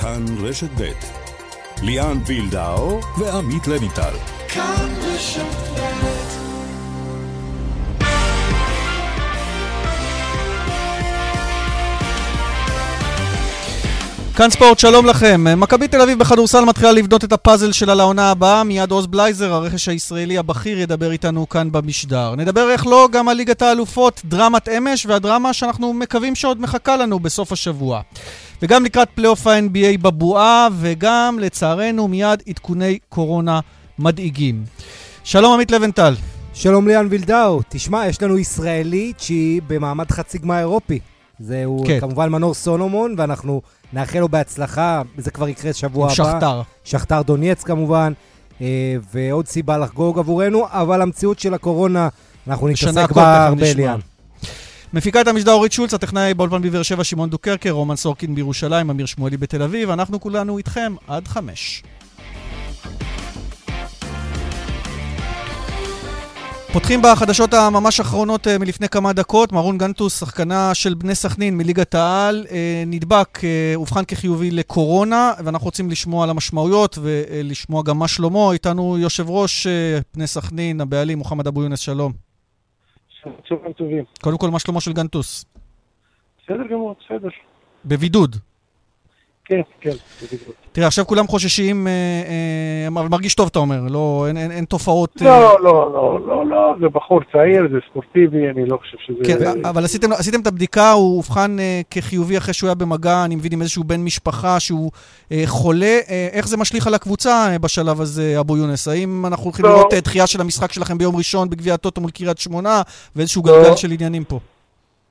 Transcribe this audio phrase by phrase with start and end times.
[0.00, 0.92] כאן רשת ב'
[1.82, 4.14] ליאן וילדאו ועמית לויטל.
[4.48, 5.42] כאן רשת
[5.74, 6.07] ב'
[14.38, 15.44] כאן ספורט, שלום לכם.
[15.60, 18.64] מכבי תל אביב בכדורסל מתחילה לבנות את הפאזל שלה לעונה הבאה.
[18.64, 22.34] מיד עוז בלייזר, הרכש הישראלי הבכיר, ידבר איתנו כאן במשדר.
[22.34, 27.18] נדבר איך לא גם על ליגת האלופות, דרמת אמש, והדרמה שאנחנו מקווים שעוד מחכה לנו
[27.18, 28.00] בסוף השבוע.
[28.62, 33.60] וגם לקראת פלייאוף ה-NBA בבועה, וגם, לצערנו, מיד עדכוני קורונה
[33.98, 34.64] מדאיגים.
[35.24, 36.14] שלום עמית לבנטל.
[36.54, 37.60] שלום ליאן וילדאו.
[37.68, 40.98] תשמע, יש לנו ישראלית שהיא במעמד חצי גמר אירופי.
[41.40, 42.00] זהו כן.
[42.00, 46.14] כמובן מנור סולומון, ואנחנו נאחל לו בהצלחה, זה כבר יקרה שבוע הבא.
[46.14, 46.62] שכתר.
[46.84, 48.12] שכתר דונייץ כמובן,
[48.60, 52.08] אה, ועוד סיבה לחגוג עבורנו, אבל המציאות של הקורונה,
[52.46, 53.98] אנחנו נתעסק בה הרבה, ליאן.
[54.92, 59.06] מפיקה את המשדר אורית שולץ, הטכנאי באולפן בבאר שבע שמעון דוקרקר, רומן סורקין בירושלים, אמיר
[59.06, 61.82] שמואלי בתל אביב, אנחנו כולנו איתכם עד חמש.
[66.72, 71.94] פותחים בחדשות הממש אחרונות אה, מלפני כמה דקות, מרון גנטוס, שחקנה של בני סכנין מליגת
[71.94, 78.08] העל, אה, נדבק, אה, אובחן כחיובי לקורונה, ואנחנו רוצים לשמוע על המשמעויות ולשמוע גם מה
[78.08, 78.52] שלמה.
[78.52, 79.66] איתנו יושב ראש
[80.14, 82.12] בני סכנין, הבעלים, מוחמד אבו יונס, שלום.
[83.48, 84.04] צהריים טובים.
[84.20, 85.44] קודם כל, מה שלמה של גנטוס?
[86.44, 87.28] בסדר גמור, בסדר.
[87.84, 88.36] בבידוד.
[89.48, 89.90] כן, כן,
[90.72, 94.64] תראה, עכשיו כולם חוששים, אה, אה, אבל מרגיש טוב, אתה אומר, לא, אין, אין, אין
[94.64, 95.12] תופעות...
[95.20, 95.40] לא, אה...
[95.62, 99.18] לא, לא, לא, לא, זה בחור צעיר, זה ספורטיבי, אני לא חושב שזה...
[99.24, 99.64] כן.
[99.64, 101.56] אבל עשיתם, עשיתם את הבדיקה, הוא אובחן
[101.90, 104.90] כחיובי אחרי שהוא היה במגע, אני מבין, עם איזשהו בן משפחה שהוא
[105.46, 105.98] חולה.
[106.32, 108.88] איך זה משליך על הקבוצה בשלב הזה, אבו יונס?
[108.88, 109.70] האם אנחנו הולכים לא.
[109.70, 112.82] לראות דחייה של המשחק שלכם ביום ראשון בגביע הטוטו מול קריית שמונה,
[113.16, 113.52] ואיזשהו לא.
[113.52, 114.38] גלגל של עניינים פה?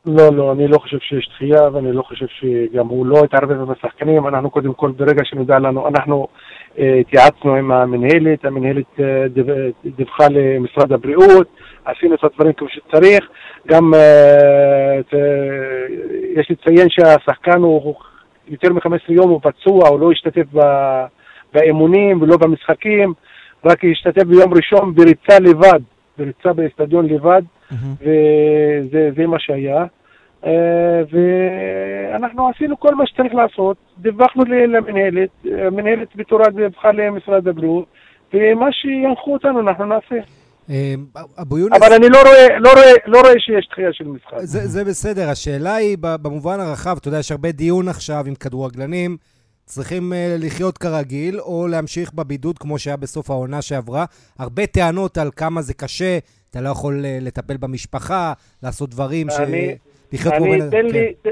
[0.05, 3.71] לא, לא, אני לא חושב שיש דחייה, ואני לא חושב שגם הוא לא התערבב עם
[3.71, 4.27] השחקנים.
[4.27, 6.27] אנחנו קודם כל, ברגע שנודע לנו, אנחנו
[6.79, 9.25] אה, התייעצנו עם המנהלת, המנהלת אה,
[9.85, 11.47] דיווחה למשרד הבריאות,
[11.85, 13.29] עשינו את הדברים כמו שצריך.
[13.67, 14.99] גם אה,
[16.35, 17.95] יש לציין שהשחקן הוא
[18.47, 20.45] יותר מ-15 יום הוא פצוע, הוא לא השתתף
[21.53, 23.13] באימונים ולא במשחקים,
[23.65, 25.79] רק השתתף ביום ראשון בריצה לבד,
[26.17, 27.75] בריצה באצטדיון לבד, mm-hmm.
[28.01, 29.85] וזה מה שהיה.
[30.47, 37.85] אה, ואנחנו עשינו כל מה שצריך לעשות, דיווחנו למנהלת, המנהלת בתורה דיווחה למשרד הבריאות,
[38.33, 40.15] ומה שינחו אותנו אנחנו נעשה.
[40.69, 40.93] אה,
[41.41, 41.77] אבו יונס...
[41.77, 44.37] אבל אני לא רואה, לא רואה, לא רואה שיש דחייה של משחק.
[44.37, 49.17] זה, זה בסדר, השאלה היא במובן הרחב, אתה יודע, יש הרבה דיון עכשיו עם כדורגלנים,
[49.65, 50.15] צריכים uh,
[50.45, 54.05] לחיות כרגיל, או להמשיך בבידוד כמו שהיה בסוף העונה שעברה.
[54.39, 56.17] הרבה טענות על כמה זה קשה,
[56.49, 58.33] אתה לא יכול uh, לטפל במשפחה,
[58.63, 59.96] לעשות דברים אני, ש...
[60.13, 60.69] לחיות כמו בן אדם.
[60.69, 61.29] תן לי, כן.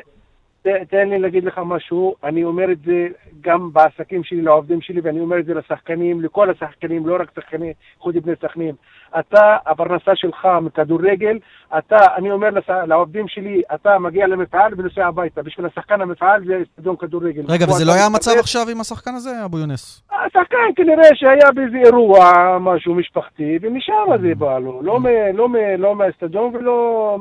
[0.90, 3.08] תן לי להגיד לך משהו, אני אומר את זה
[3.42, 7.72] גם בעסקים שלי, לעובדים שלי, ואני אומר את זה לשחקנים, לכל השחקנים, לא רק שחקנים,
[8.00, 8.76] חוץ בני סכנין.
[9.20, 11.38] אתה, הפרנסה שלך מכדורגל,
[11.78, 12.50] אתה, אני אומר
[12.88, 15.44] לעובדים שלי, אתה מגיע למפעל ונוסע הביתה.
[15.44, 17.44] בשביל השחקן המפעל זה אצטדיון כדורגל.
[17.48, 20.02] רגע, וזה לא היה המצב עכשיו עם השחקן הזה, אבו יונס?
[20.26, 24.82] השחקן כנראה שהיה באיזה אירוע, משהו משפחתי, ומשם זה בא לו.
[24.84, 25.00] לא,
[25.34, 27.18] לא, לא מהאצטדיון ולא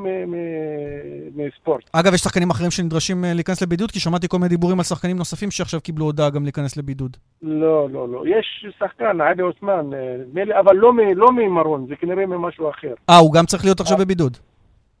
[1.35, 1.89] מספורט.
[1.93, 3.91] אגב, יש שחקנים אחרים שנדרשים אה, להיכנס לבידוד?
[3.91, 7.17] כי שמעתי כל מיני דיבורים על שחקנים נוספים שעכשיו קיבלו הודעה גם להיכנס לבידוד.
[7.41, 8.23] לא, לא, לא.
[8.27, 12.93] יש שחקן, עלי עות'מן, אה, אבל לא, לא ממרון, זה כנראה ממשהו אחר.
[13.09, 14.37] אה, הוא גם צריך להיות עכשיו אה, בבידוד.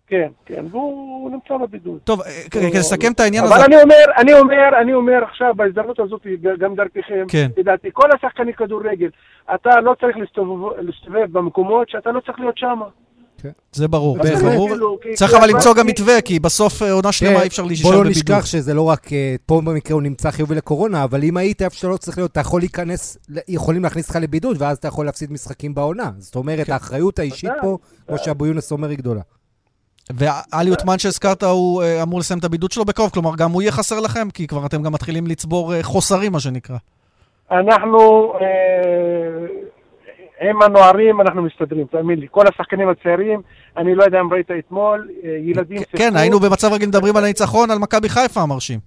[0.07, 1.99] כן, כן, והוא נמצא בבידוד.
[2.03, 3.55] טוב, כדי לסכם את העניין הזה...
[3.55, 6.27] אבל אני אומר, אני אומר, אני אומר עכשיו, בהזדמנות הזאת,
[6.59, 7.47] גם דרככם, כן.
[7.57, 9.09] לדעתי, כל השחקני כדורגל,
[9.55, 12.79] אתה לא צריך להסתובב במקומות שאתה לא צריך להיות שם.
[13.41, 13.49] כן.
[13.71, 14.69] זה ברור, ברור.
[15.15, 18.03] צריך אבל למצוא גם מתווה, כי בסוף אה, עונה שלמה כן, אי אפשר להישאר בבידוד.
[18.03, 21.37] בוא לא נשכח שזה לא רק, אה, פה במקרה הוא נמצא חיובי לקורונה, אבל אם
[21.37, 25.05] היית איפה שלא צריך להיות, אתה יכול להיכנס, יכולים להכניס אותך לבידוד, ואז אתה יכול
[25.05, 26.11] להפסיד משחקים בעונה.
[26.17, 26.73] זאת אומרת, כן.
[26.73, 29.21] האחריות האישית פה, כמו שאבו יונס אומר, היא גדולה.
[30.13, 33.71] ואלי עותמן שהזכרת, הוא אה, אמור לסיים את הבידוד שלו בקרוב, כלומר, גם הוא יהיה
[33.71, 36.77] חסר לכם, כי כבר אתם גם מתחילים לצבור חוסרים, מה שנקרא.
[37.51, 38.33] אנחנו...
[40.41, 42.27] עם הנוערים אנחנו מסתדרים, תאמין לי.
[42.31, 43.41] כל השחקנים הצעירים,
[43.77, 45.77] אני לא יודע אם ראית אתמול, אה, ילדים...
[45.77, 48.79] כן, כן, היינו במצב רגיל מדברים על הניצחון על מכבי חיפה המרשים.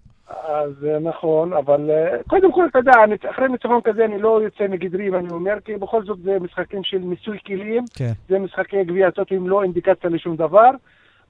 [0.48, 2.92] אז אה, נכון, אבל אה, קודם כל, אתה יודע,
[3.30, 6.98] אחרי ניצחון כזה אני לא יוצא מגדרי ואני אומר, כי בכל זאת זה משחקים של
[6.98, 8.12] מיסוי כלים, כן.
[8.28, 10.70] זה משחקי גביע הטוטו עם לא אינדיקציה לשום דבר,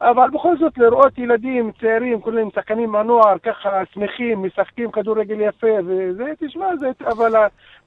[0.01, 6.25] אבל בכל זאת לראות ילדים צעירים, כולם שחקנים מהנוער, ככה שמחים, משחקים כדורגל יפה, וזה,
[6.41, 7.33] תשמע, זה אבל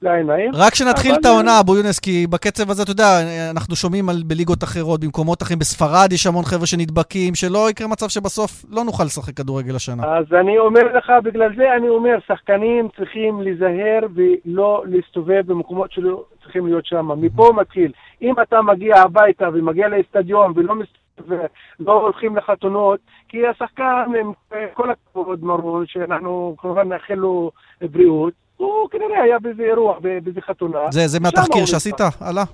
[0.02, 0.50] לעיניים.
[0.54, 3.04] רק כשנתחיל את העונה, אבו יונס, כי בקצב הזה, אתה יודע,
[3.50, 8.08] אנחנו שומעים על, בליגות אחרות, במקומות אחרים, בספרד יש המון חבר'ה שנדבקים, שלא יקרה מצב
[8.08, 10.02] שבסוף לא נוכל לשחק כדורגל השנה.
[10.16, 16.24] אז אני אומר לך, בגלל זה אני אומר, שחקנים צריכים להיזהר ולא להסתובב במקומות שלא
[16.42, 17.08] צריכים להיות שם.
[17.20, 17.92] מפה מתחיל.
[18.22, 21.01] אם אתה מגיע הביתה ומגיע לאצטדיון ולא מסתובב...
[21.28, 24.32] ולא הולכים לחתונות, כי השחקן, עם
[24.74, 30.78] כל הכבוד מרון, שאנחנו כמובן נאחל לו בריאות, הוא כנראה היה באיזה אירוע, באיזה חתונה.
[30.90, 32.00] זה, זה מהתחקיר שעשית?
[32.20, 32.44] עלה?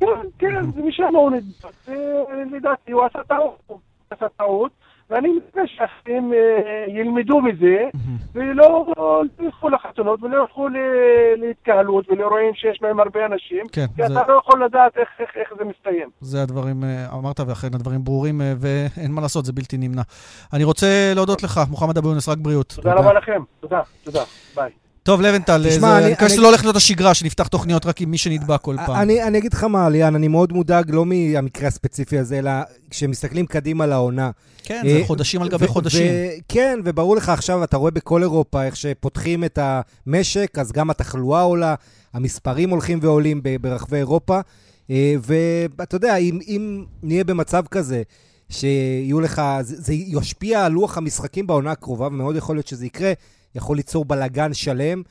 [0.00, 0.06] כן,
[0.38, 1.88] כן, זה משם הוא נדבק.
[2.52, 3.58] לדעתי הוא עשה טעות.
[3.66, 3.78] הוא
[4.10, 4.72] עשה טעות.
[5.12, 7.88] ואני מקווה שאחרים אה, ילמדו מזה,
[8.34, 8.86] ולא
[9.40, 10.68] ילכו לחתונות ולא ילכו
[11.36, 14.20] להתקהלות ולאירועים שיש בהם הרבה אנשים, כן, כי זה...
[14.20, 16.08] אתה לא יכול לדעת איך, איך, איך זה מסתיים.
[16.20, 20.02] זה הדברים, אה, אמרת, ואכן הדברים ברורים, אה, ואין מה לעשות, זה בלתי נמנע.
[20.52, 22.72] אני רוצה להודות לך, מוחמד אבו יונס, רק בריאות.
[22.76, 24.22] תודה רבה לכם, תודה, תודה,
[24.54, 24.70] ביי.
[25.02, 28.60] טוב, לבנטל, אני מקווה שזה לא הולך להיות השגרה, שנפתח תוכניות רק עם מי שנדבק
[28.60, 28.96] כל פעם.
[28.96, 32.50] אני, אני אגיד לך מה, ליאן, אני מאוד מודאג לא מהמקרה הספציפי הזה, אלא
[32.90, 34.30] כשמסתכלים קדימה לעונה.
[34.62, 36.12] כן, זה אה, חודשים על גבי חודשים.
[36.48, 41.42] כן, וברור לך עכשיו, אתה רואה בכל אירופה איך שפותחים את המשק, אז גם התחלואה
[41.42, 41.74] עולה,
[42.14, 44.40] המספרים הולכים ועולים ברחבי אירופה.
[44.90, 45.14] אה,
[45.76, 48.02] ואתה יודע, אם, אם נהיה במצב כזה,
[48.48, 53.12] שיהיו לך, זה, זה ישפיע על לוח המשחקים בעונה הקרובה, ומאוד יכול להיות שזה יקרה.
[53.54, 55.02] יכול ליצור בלגן שלם.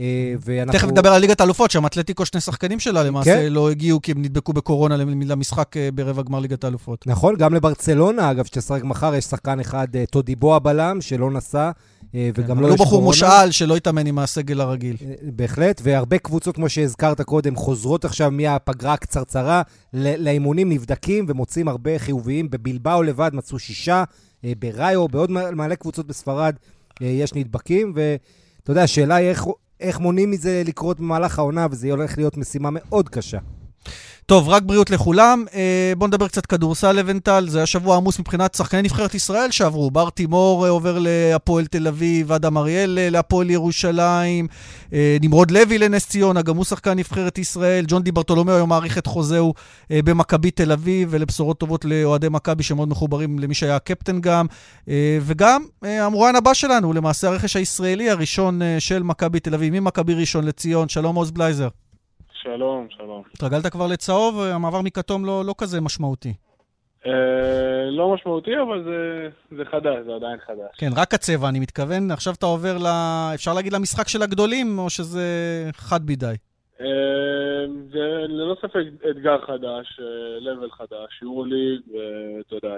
[0.00, 0.78] אה, ואנחנו...
[0.78, 3.52] תכף נדבר על ליגת האלופות, שם אתלטיקו, שני שחקנים שלה למעשה כן?
[3.52, 7.06] לא הגיעו כי הם נדבקו בקורונה למשחק אה, ברבע גמר ליגת האלופות.
[7.06, 11.70] נכון, גם לברצלונה, אגב, שתשחק מחר, יש שחקן אחד, אה, טודיבו הבלם, שלא נסע,
[12.14, 12.68] וגם כן, לא יש קורונה.
[12.68, 14.96] הוא בחור מושאל שלא התאמן עם הסגל הרגיל.
[15.22, 19.62] בהחלט, והרבה קבוצות, כמו שהזכרת קודם, חוזרות עכשיו מהפגרה הקצרצרה
[19.92, 22.50] לאימונים, נבדקים ומוצאים הרבה חיוביים.
[22.50, 24.04] בבלבאו לבד מצאו שישה,
[24.58, 26.54] בראיו, בעוד מלא קבוצות בספרד.
[27.02, 29.44] אה, יש נדבקים, ואתה יודע, השאלה היא איך,
[29.80, 33.38] איך מונעים מזה לקרות במהלך העונה, וזה הולך להיות משימה מאוד קשה.
[34.28, 35.44] טוב, רק בריאות לכולם.
[35.54, 37.46] אה, בואו נדבר קצת כדורסל לבנטל.
[37.48, 39.90] זה היה שבוע עמוס מבחינת שחקני נבחרת ישראל שעברו.
[39.90, 44.46] בר תימור אה, עובר להפועל תל אביב, אדם אריאל אה, להפועל ירושלים,
[44.92, 47.84] אה, נמרוד לוי לנס ציונה, גם הוא שחקן נבחרת ישראל.
[47.88, 49.54] ג'ון די ברטולומיאו היום מעריך את חוזהו
[49.90, 54.46] אה, במכבי תל אביב, ולבשורות טובות לאוהדי מכבי שמאוד מחוברים למי שהיה הקפטן גם.
[54.88, 59.80] אה, וגם אה, המרואיין הבא שלנו, למעשה הרכש הישראלי הראשון אה, של מכבי תל אביב,
[59.80, 60.88] ממכבי ראשון לציון.
[60.88, 61.68] שלום עוז בלייזר.
[62.42, 63.22] שלום, שלום.
[63.34, 64.40] התרגלת כבר לצהוב?
[64.40, 66.34] המעבר מכתום לא, לא כזה משמעותי.
[67.06, 70.78] אה, לא משמעותי, אבל זה, זה חדש, זה עדיין חדש.
[70.78, 72.10] כן, רק הצבע, אני מתכוון.
[72.10, 72.86] עכשיו אתה עובר ל...
[73.34, 75.24] אפשר להגיד למשחק של הגדולים, או שזה
[75.72, 76.34] חד מדי?
[76.80, 76.86] אה,
[77.92, 80.00] זה ללא ספק אתגר חדש,
[80.40, 82.74] לבל אה, חדש, יורו ליג, ואתה יודע,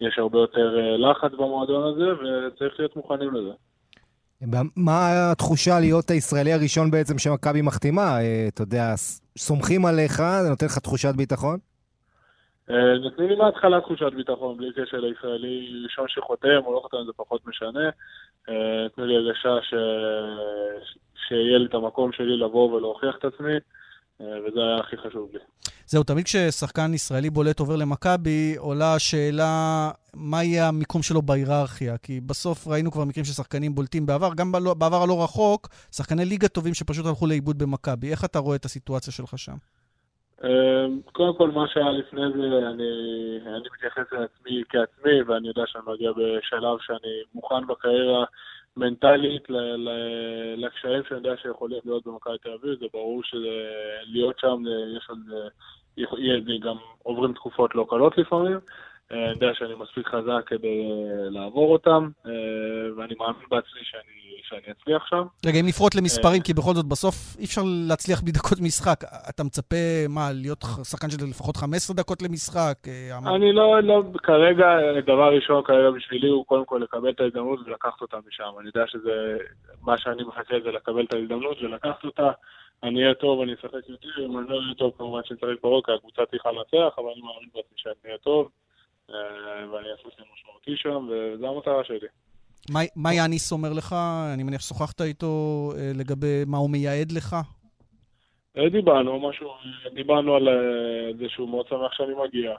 [0.00, 3.52] יש הרבה יותר לחץ במועדון הזה, וצריך להיות מוכנים לזה.
[4.76, 8.20] מה התחושה להיות הישראלי הראשון בעצם שמכבי מחתימה?
[8.20, 8.94] אה, אתה יודע,
[9.38, 11.58] סומכים עליך, זה נותן לך תחושת ביטחון?
[12.70, 17.12] אה, נותנים לי מההתחלה תחושת ביטחון, בלי קשר לישראלי ראשון שחותם או לא חותם, זה
[17.16, 17.90] פחות משנה.
[18.48, 19.74] אה, נתנו לי הרגשה ש...
[21.28, 23.54] שיהיה לי את המקום שלי לבוא ולהוכיח את עצמי,
[24.20, 25.38] וזה היה הכי חשוב לי.
[25.86, 31.98] זהו, תמיד כששחקן ישראלי בולט עובר למכבי, עולה השאלה מה יהיה המיקום שלו בהיררכיה.
[31.98, 36.48] כי בסוף ראינו כבר מקרים של שחקנים בולטים בעבר, גם בעבר הלא רחוק, שחקני ליגה
[36.48, 38.10] טובים שפשוט הלכו לאיבוד במכבי.
[38.10, 39.56] איך אתה רואה את הסיטואציה שלך שם?
[40.44, 42.90] אמ, קודם כל, מה שהיה לפני זה, אני,
[43.46, 48.24] אני מתייחס לעצמי כעצמי, ואני יודע שאני מגיע בשלב שאני מוכן בקריירה
[48.76, 49.42] מנטלית
[50.56, 54.62] לקשיים שאני יודע שיכולים להיות במכבי תל אביב, זה ברור שלהיות שם,
[55.96, 56.18] יש עוד
[56.60, 58.58] גם עוברים תקופות לא קלות לפעמים.
[59.12, 60.82] אה, אני יודע שאני מספיק חזק כדי
[61.30, 62.32] לעבור אותם, אה,
[62.96, 65.22] ואני מאמין בעצמי שאני, שאני אצליח שם.
[65.46, 69.00] רגע, אם נפרוט למספרים, אה, כי בכל זאת בסוף אי אפשר להצליח בדקות משחק.
[69.28, 69.76] אתה מצפה,
[70.08, 72.78] מה, להיות שחקן של לפחות 15 דקות למשחק?
[73.26, 74.66] אני לא, לא, כרגע,
[75.06, 78.52] דבר ראשון כרגע בשבילי הוא קודם כל לקבל את ההזדמנות ולקחת אותה משם.
[78.58, 79.36] אני יודע שזה,
[79.82, 82.30] מה שאני מחכה זה לקבל את ההזדמנות ולקחת אותה.
[82.82, 85.86] אני אהיה טוב, אני אשחק יותר, אם אני לא אהיה טוב, כמובן שאני צריך ברוק,
[85.86, 88.50] כי הקבוצה צריכה לנצח, אבל אני מאמין בעצמי שאני אהיה טוב, אה,
[89.72, 92.08] ואני אעשה את משמעותי שם, וזו המטרה שלי.
[92.96, 93.94] מה יאניס אומר לך?
[94.34, 95.26] אני מניח ששוחחת איתו
[95.78, 97.36] אה, לגבי מה הוא מייעד לך?
[98.56, 99.50] אה, דיברנו, משהו,
[99.94, 100.48] דיברנו על
[101.18, 102.54] זה שהוא מאוד שמח שאני מגיע,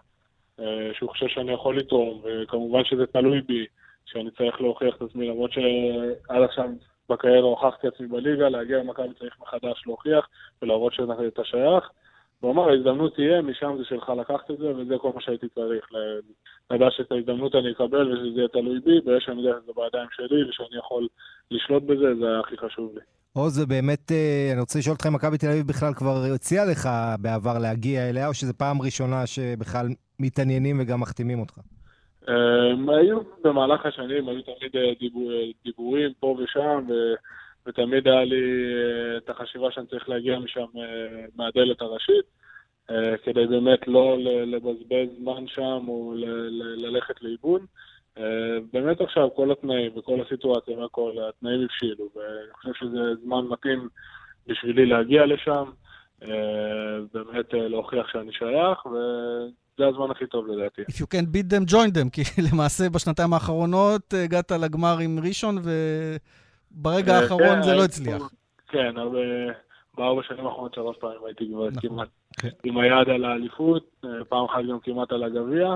[0.93, 3.65] שהוא חושב שאני יכול לתרום, וכמובן שזה תלוי בי,
[4.05, 6.69] שאני צריך להוכיח את עצמי, למרות שעד עכשיו
[7.09, 10.27] בקריירה הוכחתי עצמי בליגה, להגיע למכבי צריך מחדש להוכיח
[10.61, 11.89] ולהראות שאתה שייך.
[12.41, 15.85] והוא אמר, ההזדמנות תהיה, משם זה שלך לקחת את זה, וזה כל מה שהייתי צריך.
[16.71, 20.49] לדעת שאת ההזדמנות אני אקבל ושזה יהיה תלוי בי, ויש שאני יודע שזה בידיים שלי,
[20.49, 21.07] ושאני יכול
[21.51, 23.01] לשלוט בזה, זה היה הכי חשוב לי.
[23.33, 26.65] עוז, זה באמת, אה, אני רוצה לשאול אותך אם מכבי תל אביב בכלל כבר הציעה
[26.65, 26.89] לך
[27.21, 29.85] בעבר להגיע אליה, או שזו פעם ראשונה שבכלל
[30.19, 31.59] מתעניינים וגם מחתימים אותך?
[32.27, 35.31] הם, היו במהלך השנים, היו תמיד אה, דיבור,
[35.65, 36.93] דיבורים פה ושם, ו,
[37.65, 40.65] ותמיד היה לי אה, את החשיבה שאני צריך להגיע משם
[41.35, 42.25] מהדלת הראשית,
[43.23, 46.13] כדי באמת לא לבזבז זמן שם או
[46.77, 47.61] ללכת לאיבוד.
[48.17, 53.87] אה, באמת עכשיו כל התנאים וכל הסיטואציה והכל, התנאים הבשילו, ואני חושב שזה זמן מתאים
[54.47, 55.63] בשבילי להגיע לשם,
[56.23, 56.29] אה,
[57.13, 60.81] באמת אה, להוכיח שאני שייך, וזה הזמן הכי טוב לדעתי.
[60.81, 65.57] If you can beat them, join them, כי למעשה בשנתיים האחרונות הגעת לגמר עם ראשון,
[66.77, 68.29] וברגע האחרון כן, זה לא הצליח.
[68.67, 69.19] כן, הרבה...
[69.97, 72.07] בארבע שנים האחרונות שלוש פעמים הייתי כבר נכון, כמעט
[72.39, 72.49] כן.
[72.63, 75.75] עם היד על האליפות, פעם אחת גם כמעט על הגביע.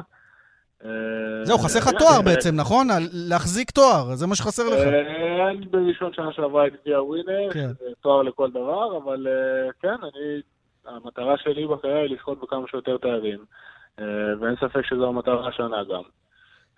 [1.44, 2.88] זהו, חסר לך תואר בעצם, נכון?
[3.30, 4.80] להחזיק תואר, זה מה שחסר לך.
[4.80, 7.70] אה, אני בראשון שנה שעברה הייתי הווינר, כן.
[8.02, 10.42] תואר לכל דבר, אבל אה, כן, אני,
[10.86, 13.40] המטרה שלי בקריירה היא לזכות בכמה שיותר תארים,
[14.00, 14.06] אה,
[14.40, 16.02] ואין ספק שזו המטרה השנה גם.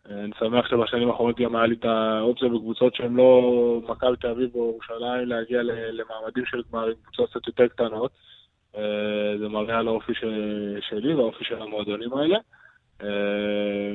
[0.10, 4.56] אני שמח שבשנים האחרונות גם היה לי את האופציה בקבוצות שהן לא מכבי תל אביב
[4.56, 8.12] או ירושלים להגיע למעמדים של גמר עם קבוצות קצת יותר קטנות.
[9.40, 10.14] זה מראה על האופי
[10.82, 12.38] שלי והאופי של המועדונים האלה.
[13.04, 13.08] אה,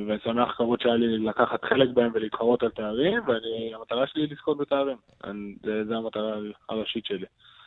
[0.07, 4.57] ואני שמח כבוד שהיה לי לקחת חלק בהם ולהתחרות על תארים, והמטרה שלי היא לזכות
[4.57, 4.97] בתארים.
[5.87, 6.35] זו המטרה
[6.69, 7.25] הראשית שלי.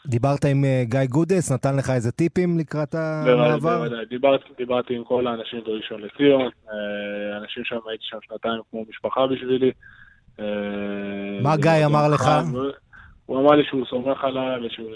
[0.08, 3.78] דיברת עם אה, גיא גודס, נתן לך איזה טיפים לקראת המעבר?
[3.78, 8.84] בוודאי, דיברתי, דיברתי עם כל האנשים בראשון לציון, אה, אנשים שם, הייתי שם שנתיים כמו
[8.88, 9.72] משפחה בשבילי.
[11.42, 12.30] מה גיא אמר לך?
[13.26, 14.90] הוא אמר לי שהוא סומך עליי ושהוא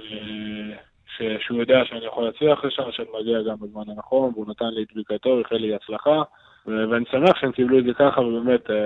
[1.46, 4.88] שהוא יודע שאני יכול להצליח לשם, שאני מגיע גם בזמן הנכון, והוא נתן לי את
[4.94, 6.22] ברכתו, איחל לי הצלחה.
[6.66, 8.76] ואני שמח שהם קיבלו את זה ככה, ובאמת, אה,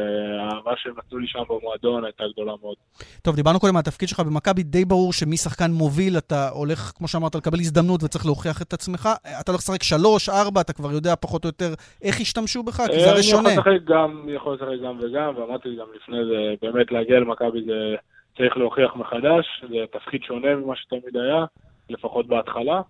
[0.42, 2.76] האהבה שהם נתנו לי שם במועדון הייתה גדולה מאוד.
[3.22, 7.34] טוב, דיברנו קודם על התפקיד שלך במכבי, די ברור שמשחקן מוביל אתה הולך, כמו שאמרת,
[7.34, 9.08] לקבל הזדמנות וצריך להוכיח את עצמך.
[9.40, 13.00] אתה הולך לשחק שלוש, ארבע, אתה כבר יודע פחות או יותר איך ישתמשו בך, כי
[13.00, 13.48] זה הרי שונה.
[13.48, 17.94] אני יכול לשחק גם וגם, ואמרתי גם לפני זה, באמת להגיע למכבי זה
[18.36, 21.44] צריך להוכיח מחדש, זה תפקיד שונה ממה שתמיד היה.
[21.90, 22.80] לפחות בהתחלה,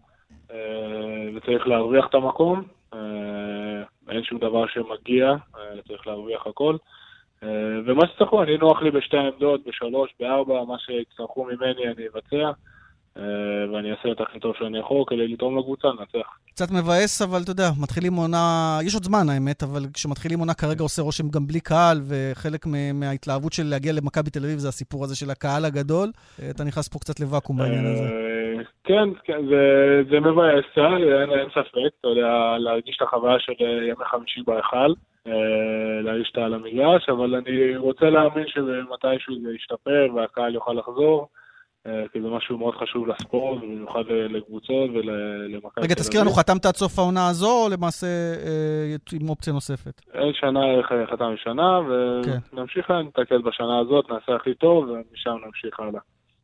[0.51, 0.57] אה,
[1.37, 2.63] וצריך להרוויח את המקום.
[2.95, 3.83] אה,
[4.15, 6.77] אין שום דבר שמגיע, אה, צריך להרוויח הכל.
[7.87, 12.51] ומה שצריכו, אני נוח לי בשתי עמדות, בשלוש, בארבע, מה שיצטרכו ממני אני אבצע.
[13.73, 16.29] ואני אעשה את הכי טוב שאני יכול כדי לתרום לקבוצה, לנצח.
[16.51, 20.83] קצת מבאס, אבל אתה יודע, מתחילים עונה, יש עוד זמן האמת, אבל כשמתחילים עונה כרגע
[20.83, 25.17] עושה רושם גם בלי קהל, וחלק מההתלהבות של להגיע למכבי תל אביב זה הסיפור הזה
[25.17, 26.09] של הקהל הגדול.
[26.51, 28.35] אתה נכנס פה קצת לוואקום בעניין הזה.
[28.85, 29.63] כן, כן, זה,
[30.11, 34.41] זה מבאס, אה, אין, אין ספק, אתה יודע, להרגיש את החוויה של אה, ימי חמישי
[34.47, 34.93] בהיכל,
[35.27, 41.29] אה, להרגיש אותה על המגרש, אבל אני רוצה להאמין שמתישהו זה ישתפר והקהל יוכל לחזור.
[42.13, 46.99] כי זה משהו מאוד חשוב לספורט, במיוחד לקבוצות ולמכבי רגע, תזכיר לנו, חתמת עד סוף
[46.99, 48.07] העונה הזו, או למעשה
[49.21, 50.01] עם אופציה נוספת?
[50.15, 50.61] אין שנה,
[51.11, 51.81] חתם שנה,
[52.25, 52.57] כן.
[52.57, 56.01] ונמשיך, נתקל בשנה הזאת, נעשה הכי טוב, ומשם נמשיך הלאה.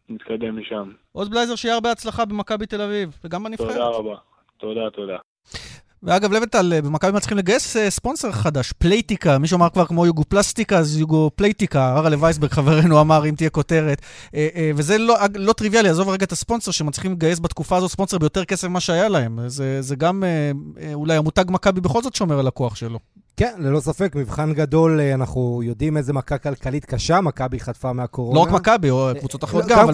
[0.09, 0.91] נתקדם משם.
[1.13, 3.69] עוז בלייזר, שיהיה הרבה הצלחה במכבי תל אביב, וגם בנבחרת.
[3.69, 4.17] תודה רבה.
[4.59, 5.17] תודה, תודה.
[6.03, 10.79] ואגב, לבנטל, במכבי מצליחים לגייס אה, ספונסר חדש, פלייטיקה, מישהו אמר כבר כמו יוגו פלסטיקה,
[10.79, 14.03] אז יוגו פלייטיקה, הרלה וייסברג חברנו אמר אם תהיה כותרת.
[14.35, 18.19] אה, אה, וזה לא, לא טריוויאלי, עזוב רגע את הספונסר, שמצליחים לגייס בתקופה הזו ספונסר
[18.19, 19.49] ביותר כסף ממה שהיה להם.
[19.49, 20.25] זה, זה גם,
[20.95, 22.99] אולי המותג מכבי בכל זאת שומר על הכוח שלו.
[23.37, 28.35] כן, ללא ספק, מבחן גדול, אנחנו יודעים איזה מכה כלכלית קשה מכבי חטפה מהקורונה.
[28.35, 29.93] לא רק מכבי, או קבוצות אחרות גם, אבל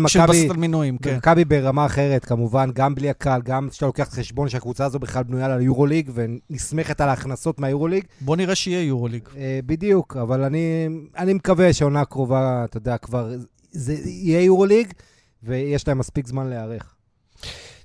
[0.00, 1.16] מכבי שמבססת על מינויים, כן.
[1.16, 5.22] מכבי ברמה אחרת, כמובן, גם בלי הקהל, גם כשאתה לוקח את החשבון שהקבוצה הזו בכלל
[5.22, 8.04] בנויה על היורוליג, ונסמכת על ההכנסות מהיורוליג.
[8.20, 9.22] בוא נראה שיהיה יורוליג.
[9.36, 10.88] אה, בדיוק, אבל אני,
[11.18, 13.32] אני מקווה שהעונה הקרובה, אתה יודע, כבר,
[13.70, 14.92] זה יהיה יורוליג,
[15.42, 16.94] ויש להם מספיק זמן להיערך.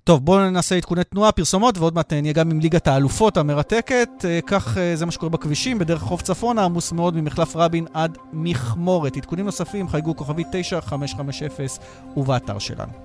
[0.07, 4.09] טוב, בואו נעשה עדכוני תנועה, פרסומות, ועוד מעט נהיה גם עם ליגת האלופות המרתקת.
[4.25, 8.17] אה, כך אה, זה מה שקורה בכבישים, בדרך חוף צפונה, עמוס מאוד ממחלף רבין עד
[8.33, 9.17] מכמורת.
[9.17, 11.67] עדכונים נוספים, חייגו כוכבי 9550
[12.17, 13.04] ובאתר שלנו.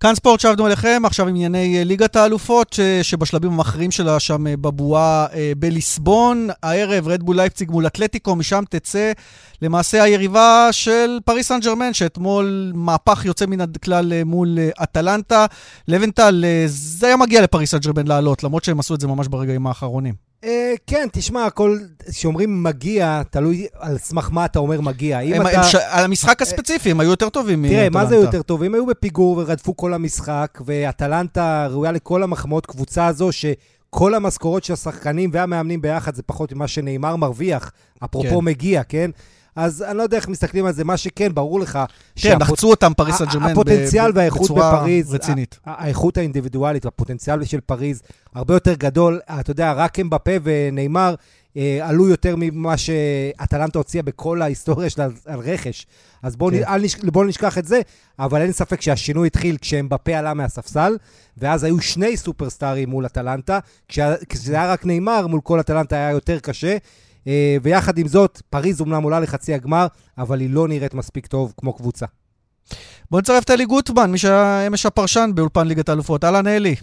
[0.00, 4.56] כאן ספורט שבנו אליכם, עכשיו ענייני אה, ליגת האלופות, ש, שבשלבים המאחרים שלה שם אה,
[4.56, 6.48] בבועה אה, בליסבון.
[6.62, 9.12] הערב רדבול לייפציג מול אתלטיקו, משם תצא
[9.62, 15.46] למעשה היריבה של פריס סן ג'רמן, שאתמול מהפך יוצא מן הכלל מול אטלנטה.
[15.88, 19.66] לבנטל, זה היה מגיע לפריס סן ג'רמן לעלות, למרות שהם עשו את זה ממש ברגעים
[19.66, 20.27] האחרונים.
[20.44, 21.78] אה, כן, תשמע, הכל,
[22.10, 25.20] כשאומרים מגיע, תלוי על סמך מה אתה אומר מגיע.
[25.20, 25.64] אם אתה...
[25.64, 25.74] ש...
[25.74, 27.98] על המשחק הספציפי, הם היו יותר טובים תראה, מאטלנטה.
[27.98, 28.62] מה זה יותר טוב?
[28.62, 34.72] הם היו בפיגור ורדפו כל המשחק, ואטלנטה ראויה לכל המחמאות, קבוצה הזו שכל המשכורות של
[34.72, 37.72] השחקנים והמאמנים ביחד זה פחות ממה שנאמר מרוויח,
[38.04, 38.44] אפרופו כן.
[38.44, 39.10] מגיע, כן?
[39.58, 41.72] אז אני לא יודע איך מסתכלים על זה, מה שכן, ברור לך...
[41.76, 41.86] כן,
[42.16, 45.58] שהפוט- לחצו אותם פריס סן ג'רמן הפוטנציאל והאיכות בצורה בפריז, רצינית.
[45.66, 48.02] האיכות האינדיבידואלית והפוטנציאל של פריז
[48.34, 49.20] הרבה יותר גדול.
[49.40, 51.14] אתה יודע, רק אמבפה ונאמר
[51.56, 55.86] אה, עלו יותר ממה שאטלנטה הוציאה בכל ההיסטוריה שלה על- על רכש.
[56.22, 56.62] אז בואו כן.
[57.02, 57.08] כן.
[57.10, 57.80] בוא נשכח את זה,
[58.18, 60.96] אבל אין ספק שהשינוי התחיל כשאמבפה עלה מהספסל,
[61.38, 66.38] ואז היו שני סופרסטארים מול אטלנטה, כשזה היה רק ניימאר, מול כל אטלנטה היה יותר
[66.38, 66.76] קשה.
[67.28, 69.86] אה, ויחד עם זאת, פריז אומנם עולה לחצי הגמר,
[70.18, 72.06] אבל היא לא נראית מספיק טוב כמו קבוצה.
[73.10, 76.24] בוא נצרף את אלי גוטמן, מי שהיה אמש הפרשן באולפן ליגת האלופות.
[76.24, 76.74] אהלן אלי,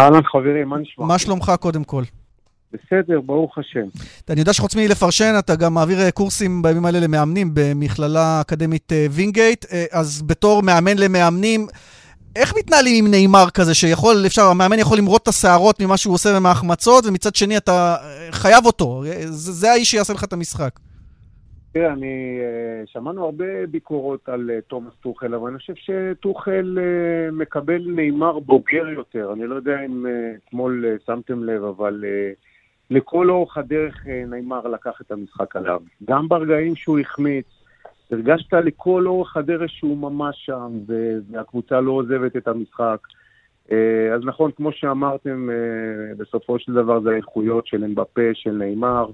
[0.00, 1.06] אהלן חברים, מה נשמע?
[1.06, 2.02] מה שלומך קודם כל?
[2.72, 3.86] בסדר, ברוך השם.
[4.30, 9.06] אני יודע שחוץ מלפרשן, אתה גם מעביר אה, קורסים בימים האלה למאמנים במכללה אקדמית אה,
[9.10, 11.66] וינגייט, אז בתור מאמן למאמנים,
[12.36, 16.40] איך מתנהלים עם נאמר כזה, שיכול, אפשר, המאמן יכול למרוט את השערות ממה שהוא עושה
[16.40, 20.78] מההחמצות, ומצד שני אתה אה, חייב אותו, אה, זה, זה האיש שיעשה לך את המשחק.
[21.72, 22.38] תראה, אני...
[22.40, 26.78] אה, שמענו הרבה ביקורות על תומאס טוחל, אבל אני חושב שטוחל
[27.32, 29.32] מקבל נאמר בוגר יותר.
[29.32, 30.06] אני לא יודע אם
[30.48, 32.04] אתמול שמתם לב, אבל
[32.90, 35.80] לכל אורך הדרך נאמר לקח את המשחק עליו.
[36.04, 37.46] גם ברגעים שהוא החמיץ,
[38.12, 42.98] הרגשת לכל אורך הדרך שהוא ממש שם, והקבוצה לא עוזבת את המשחק.
[43.72, 49.06] אה, אז נכון, כמו שאמרתם, אה, בסופו של דבר זה האיכויות של אמבפה, של נאמר.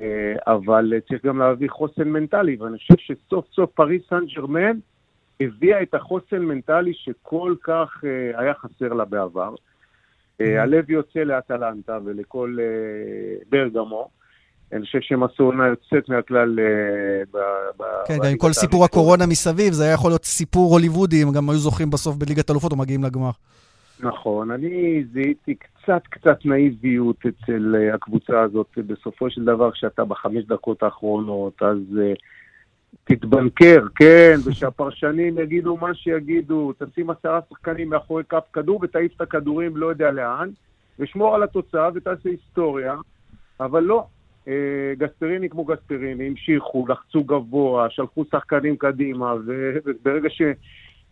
[0.00, 4.78] אה, אבל צריך גם להביא חוסן מנטלי, ואני חושב שסוף סוף פריס סן ג'רמן
[5.40, 9.54] הביאה את החוסן מנטלי שכל כך היה חסר לה בעבר.
[10.40, 12.56] אה, הלב יוצא לאטלנטה ולכל
[13.48, 14.08] ברגמו.
[14.72, 17.22] אני חושב שהם עשו עונה יוצאת מהכלל אה,
[17.78, 18.84] ב- כן, גם עם כל סיפור.
[18.84, 22.72] הקורונה מסביב, זה היה יכול להיות סיפור הוליוודי, הם גם היו זוכים בסוף בליגת אלופות
[22.72, 23.30] או מגיעים לגמר.
[24.00, 28.66] נכון, אני זיהיתי קצת קצת נאיביות אצל אה, הקבוצה הזאת.
[28.76, 32.18] בסופו של דבר, כשאתה בחמש דקות האחרונות, אז uh,
[33.04, 39.76] תתבנקר, כן, ושהפרשנים יגידו מה שיגידו, תשים עשרה שחקנים מאחורי כף כדור ותעיף את הכדורים
[39.76, 40.48] לא יודע לאן,
[40.98, 42.94] ושמור על התוצאה ותעשה היסטוריה,
[43.60, 44.06] אבל לא.
[44.48, 50.42] אה, גספריני כמו גספריני, המשיכו, לחצו גבוה, שלחו שחקנים קדימה, וברגע ש...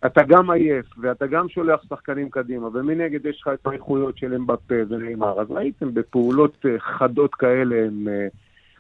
[0.07, 4.75] אתה גם עייף, ואתה גם שולח שחקנים קדימה, ומנגד יש לך את האיכויות של אמבפה
[4.89, 5.41] ונאמר.
[5.41, 8.27] אז ראיתם, בפעולות אה, חדות כאלה הם אה,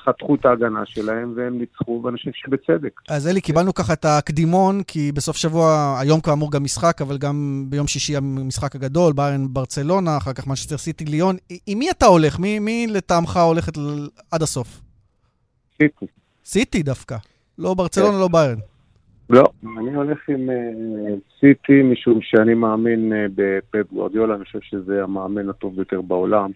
[0.05, 3.01] חתכו את ההגנה שלהם, והם ניצחו, ואני חושב שבצדק.
[3.09, 7.65] אז אלי, קיבלנו ככה את הקדימון, כי בסוף שבוע, היום כאמור גם משחק, אבל גם
[7.69, 11.37] ביום שישי המשחק הגדול, ביירן ברצלונה, אחר כך מנצ'סטר סיטי ליון.
[11.67, 12.39] עם מי אתה הולך?
[12.39, 14.81] מי, מי לטעמך הולכת ל- עד הסוף?
[15.83, 16.07] סיטי.
[16.45, 17.17] סיטי דווקא.
[17.59, 18.59] לא ברצלונה, לא ביירן.
[19.31, 19.45] לא,
[19.79, 20.55] אני הולך עם אה,
[21.41, 26.51] סיטי, משום שאני מאמין אה, בפפ גוורדיולה, אני חושב שזה המאמן הטוב ביותר בעולם.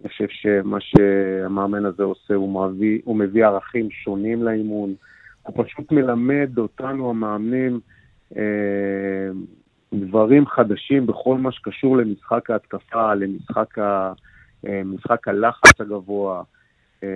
[0.00, 4.94] אני חושב שמה שהמאמן הזה עושה, הוא מביא, הוא מביא ערכים שונים לאימון.
[5.42, 7.80] הוא פשוט מלמד אותנו, המאמנים,
[8.36, 9.28] אה,
[9.94, 14.12] דברים חדשים בכל מה שקשור למשחק ההתקפה, למשחק ה,
[14.66, 16.42] אה, משחק הלחץ הגבוה,
[17.02, 17.08] אה,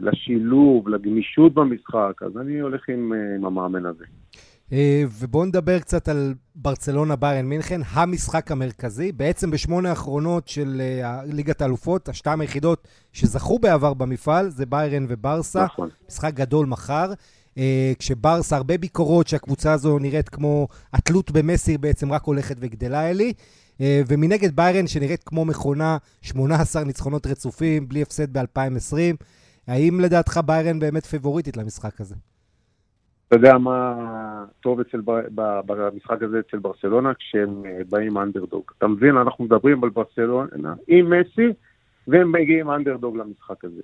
[0.00, 2.22] לשילוב, לגמישות במשחק.
[2.22, 4.04] אז אני הולך עם, אה, עם המאמן הזה.
[4.72, 9.12] אה, ובואו נדבר קצת על ברצלונה ביירן מינכן, המשחק המרכזי.
[9.12, 15.64] בעצם בשמונה האחרונות של אה, ליגת האלופות, השתיים היחידות שזכו בעבר במפעל, זה ביירן וברסה.
[15.64, 15.88] נכון.
[16.08, 17.12] משחק גדול מחר.
[17.58, 23.32] אה, כשברסה, הרבה ביקורות שהקבוצה הזו נראית כמו התלות במסי בעצם רק הולכת וגדלה אלי.
[23.80, 29.16] ומנגד ביירן שנראית כמו מכונה, 18 ניצחונות רצופים, בלי הפסד ב-2020.
[29.66, 32.14] האם לדעתך ביירן באמת פיבוריטית למשחק הזה?
[33.28, 35.00] אתה יודע מה טוב אצל,
[35.66, 37.14] במשחק הזה אצל ברצלונה?
[37.14, 38.62] כשהם אה, באים אנדרדוג.
[38.78, 39.16] אתה מבין?
[39.16, 41.52] אנחנו מדברים על ברצלונה עם מסי,
[42.08, 43.82] והם מגיעים אנדרדוג למשחק הזה.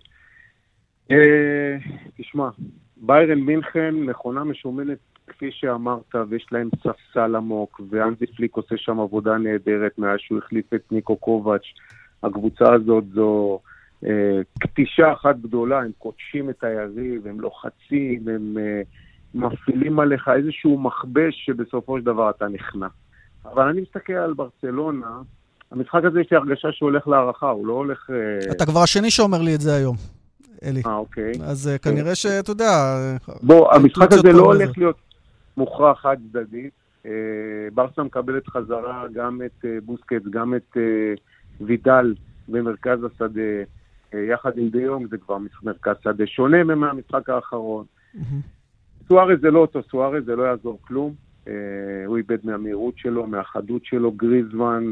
[1.11, 1.77] אה,
[2.17, 2.49] תשמע,
[2.97, 9.39] ביירן מינכן, מכונה משומנת, כפי שאמרת, ויש להם ספסל עמוק, ואנזי פליק עושה שם עבודה
[9.39, 11.65] נהדרת מאז שהוא החליף את ניקו קובץ'.
[12.23, 13.61] הקבוצה הזאת זו
[14.05, 18.83] אה, קטישה אחת גדולה, הם קודשים את היריב, הם לוחצים, הם אה,
[19.35, 22.87] מפעילים עליך איזשהו מכבש שבסופו של דבר אתה נכנע.
[23.45, 25.21] אבל אני מסתכל על ברצלונה,
[25.71, 28.11] המשחק הזה יש לי הרגשה שהוא הולך להערכה, הוא לא הולך...
[28.11, 29.97] אה, אתה כבר השני שאומר לי את זה היום,
[30.65, 30.83] אלי.
[30.87, 31.33] אה, אוקיי.
[31.45, 32.71] אז אה, כנראה שאתה יודע...
[33.43, 34.43] בוא, המשחק הזה לא.
[34.43, 34.97] הולך להיות
[35.57, 36.73] מוכרע חד צדדית.
[37.07, 37.11] אה,
[37.75, 40.77] ברסה מקבלת חזרה גם את אה, בוסקט, גם את
[41.61, 42.15] וידל
[42.49, 43.41] במרכז השדה.
[44.33, 47.85] יחד עם דיום זה כבר מרכז שדה שונה מהמשחק האחרון.
[49.09, 51.15] סוארז זה לא אותו סוארז, זה לא יעזור כלום.
[52.07, 54.13] הוא איבד מהמהירות שלו, מהחדות שלו.
[54.13, 54.85] גריזמן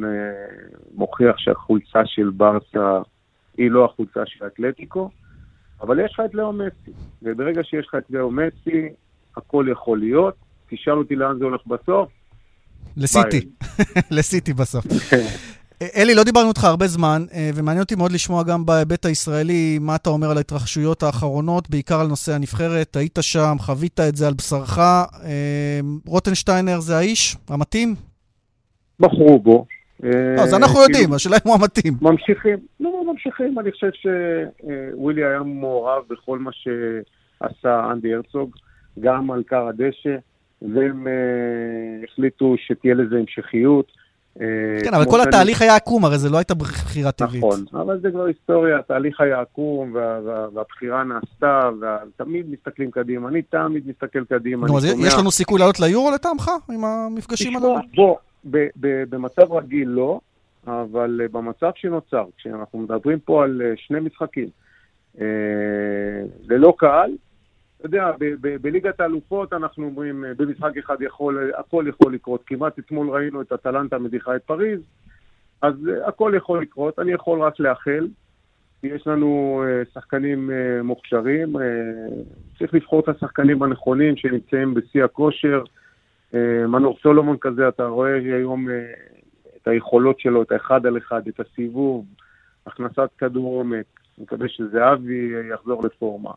[0.94, 3.01] מוכיח שהחולצה של ברסה
[3.57, 5.11] היא לא החולצה של אתלטיקו,
[5.81, 8.88] אבל יש לך את לאו מסי, וברגע שיש לך את לאו מסי,
[9.37, 10.35] הכל יכול להיות.
[10.70, 12.11] תשאל אותי לאן זה הולך בסוף.
[12.96, 13.48] לסיטי,
[14.16, 14.85] לסיטי בסוף.
[15.97, 19.97] אלי, לא דיברנו איתך הרבה זמן, אה, ומעניין אותי מאוד לשמוע גם בהיבט הישראלי מה
[19.97, 22.97] אתה אומר על ההתרחשויות האחרונות, בעיקר על נושא הנבחרת.
[22.97, 24.79] היית שם, חווית את זה על בשרך.
[24.79, 27.95] אה, רוטנשטיינר זה האיש המתאים?
[29.01, 29.66] בחרו בו.
[30.03, 31.95] לא, אז אנחנו יודעים, השאלה אם הוא המתאים.
[32.03, 33.59] ממשיכים, לא, ממשיכים.
[33.59, 38.51] אני חושב שווילי היה מעורב בכל מה שעשה אנדי הרצוג,
[39.01, 40.16] גם על קר הדשא,
[40.62, 41.07] והם
[42.05, 44.01] החליטו שתהיה לזה המשכיות.
[44.85, 47.45] כן, אבל כל התהליך היה עקום, הרי זה לא הייתה בחירה טבעית.
[47.45, 49.95] נכון, אבל זה כבר היסטוריה, התהליך היה עקום,
[50.55, 53.29] והבחירה נעשתה, ותמיד מסתכלים קדימה.
[53.29, 54.66] אני תמיד מסתכל קדימה.
[54.66, 57.77] נו, אז יש לנו סיכוי לעלות ליורו לטעמך, עם המפגשים הללו?
[57.95, 58.16] בוא,
[59.11, 60.21] במצב רגיל לא,
[60.66, 64.49] אבל במצב שנוצר, כשאנחנו מדברים פה על שני משחקים,
[66.49, 67.11] ללא קהל,
[67.83, 68.11] אתה יודע,
[68.61, 72.42] בליגת האלופות אנחנו אומרים, במשחק אחד יכול, הכל יכול לקרות.
[72.47, 74.81] כמעט אתמול ראינו את אטלנטה מדיחה את פריז,
[75.62, 75.75] אז
[76.07, 76.99] הכל יכול לקרות.
[76.99, 78.09] אני יכול רק לאחל.
[78.83, 79.62] יש לנו
[79.95, 80.51] שחקנים
[80.83, 81.53] מוכשרים,
[82.59, 85.64] צריך לבחור את השחקנים הנכונים שנמצאים בשיא הכושר.
[86.68, 88.68] מנור סולומון כזה, אתה רואה היום
[89.57, 92.07] את היכולות שלו, את האחד על אחד, את הסיבוב,
[92.66, 93.87] הכנסת כדור עומק.
[94.18, 96.31] אני מקווה שזהבי יחזור לפורמה.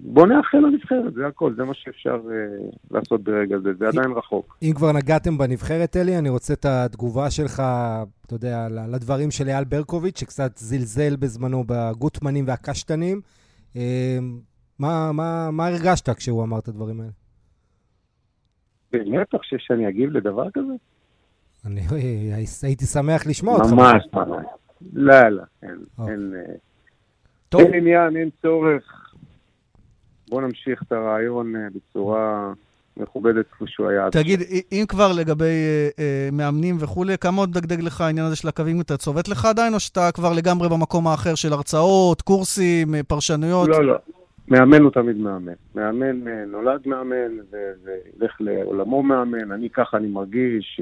[0.00, 2.20] בוא נאחל לנבחרת, זה הכל, זה מה שאפשר
[2.90, 4.58] לעשות ברגע זה, זה עדיין רחוק.
[4.62, 7.62] אם כבר נגעתם בנבחרת, אלי, אני רוצה את התגובה שלך,
[8.26, 13.20] אתה יודע, לדברים של אייל ברקוביץ', שקצת זלזל בזמנו בגוטמנים והקשטנים.
[14.78, 17.12] מה, מה, מה הרגשת כשהוא אמר את הדברים האלה?
[18.92, 20.72] באמת, אתה חושב שאני אגיב לדבר כזה?
[21.66, 21.80] אני
[22.62, 23.72] הייתי שמח לשמוע אותך.
[23.72, 24.46] ממש, ממש.
[24.92, 26.34] לא, לא, אין, אין,
[27.58, 29.03] אין עניין, אין צורך.
[30.28, 32.52] בואו נמשיך את הרעיון בצורה
[32.96, 34.10] מכובדת כפי שהוא היה.
[34.10, 34.40] תגיד,
[34.72, 38.80] אם כבר לגבי אה, מאמנים וכולי, כמה עוד דגדג לך העניין הזה של הקווים?
[38.80, 43.68] אתה צובט לך עדיין, או שאתה כבר לגמרי במקום האחר של הרצאות, קורסים, פרשנויות?
[43.68, 43.94] לא, לא.
[44.48, 45.52] מאמן הוא תמיד מאמן.
[45.74, 47.32] מאמן נולד מאמן,
[47.84, 49.52] וילך לעולמו מאמן.
[49.52, 50.80] אני ככה, אני מרגיש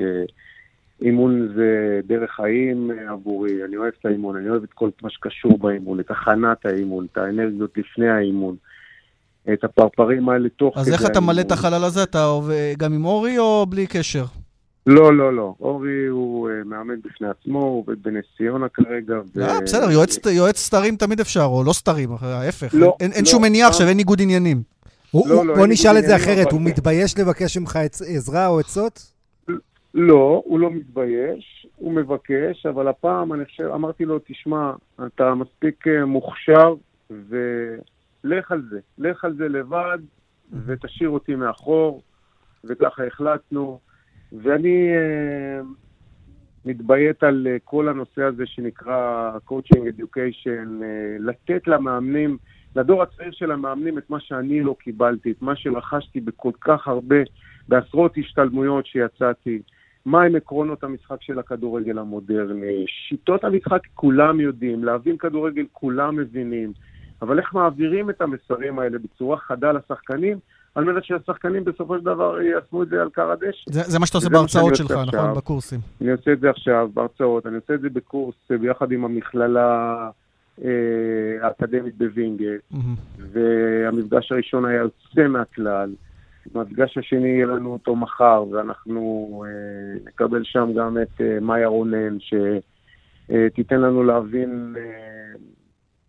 [1.02, 3.64] אימון זה דרך חיים עבורי.
[3.64, 7.18] אני אוהב את האימון, אני אוהב את כל מה שקשור באימון, את הכנת האימון, את
[7.18, 8.56] האנרגיות לפני האימון.
[9.52, 12.02] את הפרפרים האלה תוך אז איך אתה מלא את החלל הזה?
[12.02, 12.38] אתה
[12.78, 14.24] גם עם אורי או בלי קשר?
[14.86, 15.54] לא, לא, לא.
[15.60, 19.14] אורי הוא מאמן בפני עצמו, הוא עובד בנס ציונה כרגע.
[19.34, 19.90] לא, בסדר,
[20.30, 22.74] יועץ סתרים תמיד אפשר, או לא סתרים, ההפך.
[23.00, 24.62] אין שום מניעה עכשיו, אין ניגוד עניינים.
[25.12, 27.78] בוא נשאל את זה אחרת, הוא מתבייש לבקש ממך
[28.16, 29.12] עזרה או עצות?
[29.94, 34.72] לא, הוא לא מתבייש, הוא מבקש, אבל הפעם אני חושב, אמרתי לו, תשמע,
[35.06, 36.74] אתה מספיק מוכשר,
[37.10, 37.36] ו...
[38.24, 39.98] לך על זה, לך על זה לבד,
[40.66, 42.02] ותשאיר אותי מאחור,
[42.64, 43.80] וככה החלטנו.
[44.32, 45.64] ואני uh,
[46.64, 50.84] מתביית על uh, כל הנושא הזה שנקרא coaching education, uh,
[51.20, 52.36] לתת למאמנים,
[52.76, 57.16] לדור הצעיר של המאמנים את מה שאני לא קיבלתי, את מה שרכשתי בכל כך הרבה,
[57.68, 59.62] בעשרות השתלמויות שיצאתי.
[60.06, 66.72] מהם עקרונות המשחק של הכדורגל המודרני, שיטות המשחק כולם יודעים, להבין כדורגל כולם מבינים.
[67.22, 70.38] אבל איך מעבירים את המסרים האלה בצורה חדה לשחקנים,
[70.74, 73.70] על מנת שהשחקנים בסופו של דבר יישמו את זה על כר הדשא.
[73.70, 75.04] זה, זה מה שאתה עושה בהרצאות שלך, נכון?
[75.08, 75.34] עכשיו.
[75.34, 75.80] בקורסים.
[76.00, 79.96] אני עושה את זה עכשיו בהרצאות, אני עושה את זה בקורס ביחד עם המכללה
[80.64, 80.70] אה,
[81.42, 83.22] האקדמית בווינגייט, mm-hmm.
[83.32, 85.94] והמפגש הראשון היה יוצא מהכלל.
[86.54, 92.16] המפגש השני יהיה לנו אותו מחר, ואנחנו אה, נקבל שם גם את אה, מאיה רונן,
[92.20, 95.38] שתיתן לנו להבין אה,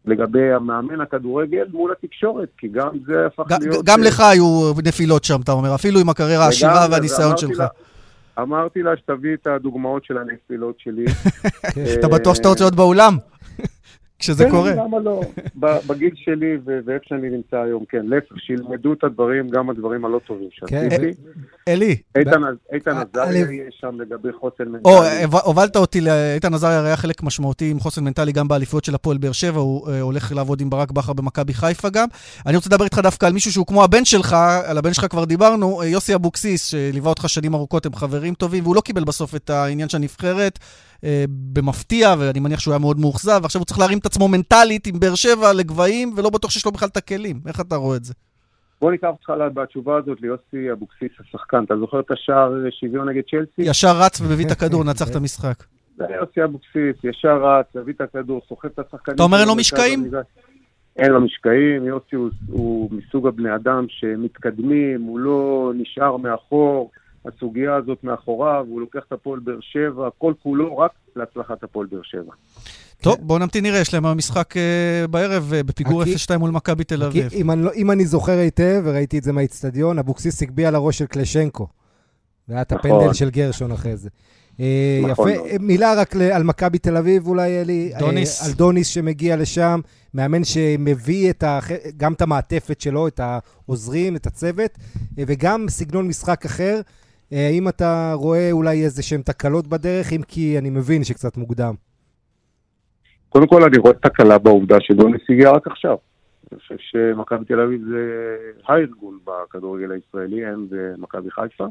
[0.06, 3.86] לגבי המאמן הכדורגל מול התקשורת, כי גם זה הפך להיות...
[3.86, 7.64] גם לך היו נפילות שם, אתה אומר, אפילו עם הקריירה העשירה והניסיון שלך.
[8.40, 11.06] אמרתי לה שתביא את הדוגמאות של הנפילות שלי.
[12.00, 13.18] אתה בטוח שאתה רוצה להיות באולם?
[14.24, 14.74] כשזה קורה.
[14.74, 15.22] כן, למה לא?
[15.88, 20.48] בגיל שלי ואיפה שאני נמצא היום, כן, להפך, שילמדו את הדברים, גם הדברים הלא טובים
[20.52, 21.14] שעשיתי.
[21.68, 21.96] אלי.
[22.74, 24.94] איתן עזריה יהיה שם לגבי חוסן מנטלי.
[24.94, 26.02] או, הובלת אותי,
[26.36, 29.92] איתן עזריה היה חלק משמעותי עם חוסן מנטלי גם באליפויות של הפועל באר שבע, הוא
[30.02, 32.08] הולך לעבוד עם ברק בכר במכבי חיפה גם.
[32.46, 35.26] אני רוצה לדבר איתך דווקא על מישהו שהוא כמו הבן שלך, על הבן שלך כבר
[35.26, 39.50] דיברנו, יוסי אבוקסיס, שליווה אותך שנים ארוכות, הם חברים טובים, והוא לא קיבל בסוף את
[39.50, 40.60] העניין של הנבחרת.
[41.04, 44.88] אה, במפתיע, ואני מניח שהוא היה מאוד מאוכזב, ועכשיו הוא צריך להרים את עצמו מנטלית
[44.88, 47.40] עם באר שבע לגבהים, ולא בטוח שיש לו בכלל את הכלים.
[47.48, 48.14] איך אתה רואה את זה?
[48.82, 51.64] בוא ניקח אותך בתשובה הזאת ליוסי אבוקסיס השחקן.
[51.64, 53.70] אתה זוכר את השער שוויון נגד צ'לסי?
[53.70, 55.64] ישר רץ ומביא את הכדור, נצח את המשחק.
[55.98, 59.16] זה יוסי אבוקסיס, ישר רץ, מביא את הכדור, סוחב את השחקנים.
[59.16, 60.12] אתה אומר אין לו משקעים?
[60.98, 66.92] אין לו משקעים, יוסי הוא, הוא מסוג הבני אדם שמתקדמים, הוא לא נשאר מאחור,
[67.26, 72.02] הסוגיה הזאת מאחוריו, הוא לוקח את הפועל באר שבע, כל כולו רק להצלחת הפועל באר
[72.04, 72.34] שבע.
[73.02, 77.04] טוב, בואו נמתין נראה, יש להם משחק uh, בערב uh, בפיגור 0-2 מול מכבי תל
[77.04, 77.34] אביב.
[77.34, 80.98] אם אני, לא- אם אני זוכר היטב, וראיתי את זה מהאיצטדיון, אבוקסיס הגביה על הראש
[80.98, 81.68] של קלשנקו.
[82.48, 83.14] והיה את הפנדל נכון.
[83.14, 84.10] של גרשון אחרי זה.
[84.60, 87.92] אה, נכון יפה, מילה רק על מכבי תל אביב אולי, אלי.
[88.00, 88.46] דוניס.
[88.46, 89.80] על דוניס שמגיע לשם,
[90.14, 91.60] מאמן שמביא את ה,
[91.98, 94.72] גם את המעטפת שלו, את העוזרים, את הצוות,
[95.18, 96.82] וגם סגנון משחק אחר.
[97.34, 101.74] האם אתה רואה אולי איזה שהן תקלות בדרך, אם כי אני מבין שקצת מוקדם.
[103.30, 105.98] קודם כל, אני רואה תקלה בעובדה שדוניס הגיע רק עכשיו.
[106.52, 108.36] אני חושב שמכבי תל אביב זה
[108.68, 111.66] הארגון בכדורגל הישראלי, הם ומכבי חיפה.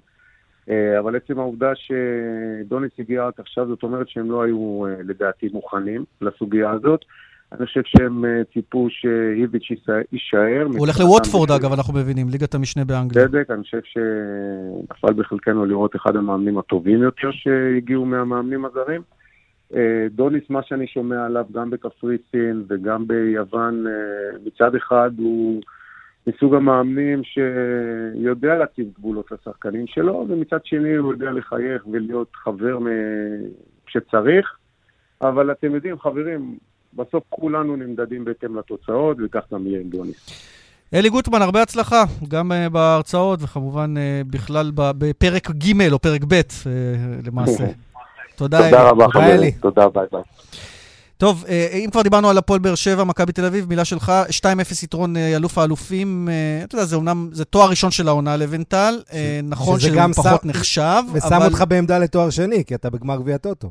[0.70, 5.48] אה, אבל עצם העובדה שדוניס הגיע רק עכשיו, זאת אומרת שהם לא היו, אה, לדעתי,
[5.52, 7.04] מוכנים לסוגיה הזאת.
[7.58, 9.68] אני חושב שהם אה, ציפו שהיביץ'
[10.12, 10.66] יישאר.
[10.66, 13.28] הוא הולך לווטפורד, אגב, אנחנו מבינים, ליגת המשנה באנגליה.
[13.28, 19.02] צדק, אני חושב שנפל בחלקנו לראות אחד המאמנים הטובים יותר שהגיעו מהמאמנים הזרים.
[19.74, 23.92] אה, דוניס, מה שאני שומע עליו גם בקפריסין וגם ביוון, אה,
[24.46, 25.62] מצד אחד הוא
[26.26, 32.78] מסוג המאמנים שיודע להציב גבולות לשחקנים שלו, ומצד שני הוא יודע לחייך ולהיות חבר
[33.86, 34.56] כשצריך.
[35.22, 36.58] אבל אתם יודעים, חברים,
[36.94, 40.16] בסוף כולנו נמדדים בהתאם לתוצאות, וכך גם יהיה עם דוניס.
[40.94, 46.34] אלי גוטמן, הרבה הצלחה, גם uh, בהרצאות וכמובן uh, בכלל בפרק ג' או פרק ב',
[46.34, 46.66] uh,
[47.26, 47.64] למעשה.
[48.36, 48.70] תודה, אלי.
[48.70, 49.50] תודה רבה, חברים.
[49.60, 50.22] תודה, ביי ביי.
[51.16, 51.44] טוב,
[51.84, 55.58] אם כבר דיברנו על הפועל באר שבע, מכבי תל אביב, מילה שלך, 2-0 יתרון אלוף
[55.58, 56.28] האלופים,
[56.64, 59.02] אתה יודע, זה אומנם, זה תואר ראשון של העונה לבנטל,
[59.44, 61.18] נכון שזה פחות נחשב, אבל...
[61.18, 63.70] ושם אותך בעמדה לתואר שני, כי אתה בגמר גביע טוטו.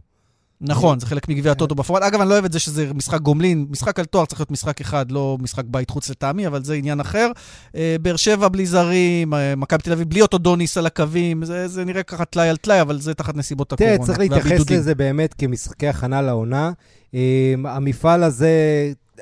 [0.62, 2.04] נכון, זה חלק מגביע הטוטו בפועל.
[2.04, 3.65] אגב, אני לא אוהב את זה שזה משחק גומלין.
[3.69, 7.00] משחק על תואר צריך להיות משחק אחד, לא משחק בית חוץ לטעמי, אבל זה עניין
[7.00, 7.32] אחר.
[7.76, 11.67] אה, באר שבע בלי זרים, אה, מכבי תל אביב בלי אותו דוניס על הקווים, זה,
[11.67, 13.95] זה נראה ככה טלאי על טלאי, אבל זה תחת נסיבות הקורונה.
[13.95, 16.71] תראה, צריך להתייחס לזה באמת כמשחקי הכנה לעונה.
[17.15, 18.52] אה, המפעל הזה,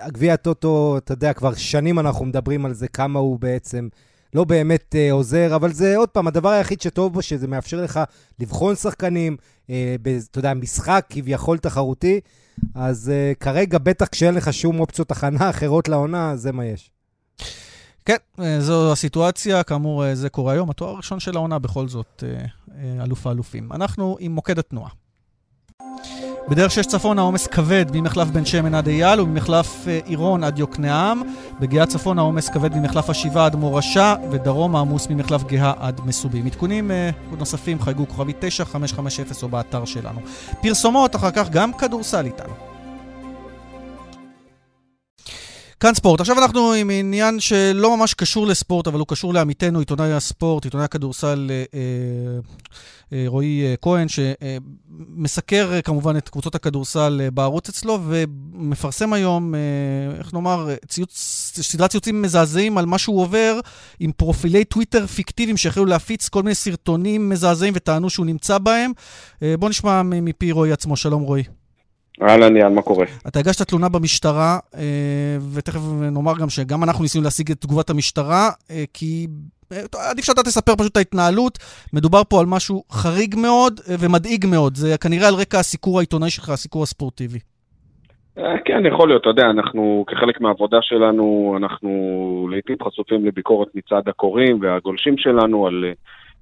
[0.08, 3.88] גביע הטוטו, אתה יודע, כבר שנים אנחנו מדברים על זה, כמה הוא בעצם...
[4.34, 8.00] לא באמת אה, עוזר, אבל זה עוד פעם, הדבר היחיד שטוב בו, שזה מאפשר לך
[8.40, 9.38] לבחון שחקנים,
[9.70, 9.96] אה,
[10.32, 12.20] אתה יודע, משחק כביכול תחרותי,
[12.76, 16.92] אז אה, כרגע, בטח כשאין לך שום אופציות הכנה אחרות לעונה, זה מה יש.
[18.10, 20.70] כן, אה, זו הסיטואציה, כאמור, אה, זה קורה היום.
[20.70, 23.72] התואר הראשון של העונה בכל זאת, אה, אלוף האלופים.
[23.74, 24.90] אנחנו עם מוקד התנועה.
[26.48, 31.22] בדרך שש צפון העומס כבד ממחלף בן שמן עד אייל וממחלף אה, עירון עד יוקנעם.
[31.60, 36.46] בגאה צפון העומס כבד ממחלף השבעה עד מורשה, ודרום העמוס ממחלף גאה עד מסובים.
[36.46, 40.20] עדכונים אה, נוספים חייגו כוכבי 9550 או באתר שלנו.
[40.62, 42.54] פרסומות, אחר כך גם כדורסל איתנו.
[45.80, 46.20] כאן ספורט.
[46.20, 50.86] עכשיו אנחנו עם עניין שלא ממש קשור לספורט, אבל הוא קשור לעמיתנו, עיתונאי הספורט, עיתונאי
[50.86, 51.80] הכדורסל אה, אה,
[53.14, 59.56] אה רועי אה, כהן, שמסקר אה, כמובן את קבוצות הכדורסל אה, בערוץ אצלו, ומפרסם היום,
[60.20, 61.14] איך נאמר, ציוץ,
[61.62, 63.60] סדרת ציוצים מזעזעים על מה שהוא עובר
[64.00, 68.92] עם פרופילי טוויטר פיקטיביים שהחלו להפיץ כל מיני סרטונים מזעזעים וטענו שהוא נמצא בהם.
[69.42, 70.96] בואו נשמע מפי רועי עצמו.
[70.96, 71.59] שלום רועי.
[72.22, 73.06] אהלן יאן, מה קורה?
[73.28, 78.50] אתה הגשת תלונה במשטרה, אה, ותכף נאמר גם שגם אנחנו ניסינו להשיג את תגובת המשטרה,
[78.72, 79.28] אה, כי
[79.72, 81.58] אה, עדיף שאתה תספר פשוט את ההתנהלות.
[81.94, 84.76] מדובר פה על משהו חריג מאוד ומדאיג מאוד.
[84.76, 87.40] זה כנראה על רקע הסיקור העיתונאי שלך, הסיקור הספורטיבי.
[88.66, 89.22] כן, יכול להיות.
[89.22, 91.90] אתה יודע, אנחנו, כחלק מהעבודה שלנו, אנחנו
[92.52, 95.86] לעיתים חשופים לביקורת מצד הקוראים והגולשים שלנו על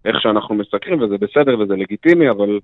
[0.05, 2.59] איך שאנחנו מסקרים, וזה בסדר וזה לגיטימי, אבל...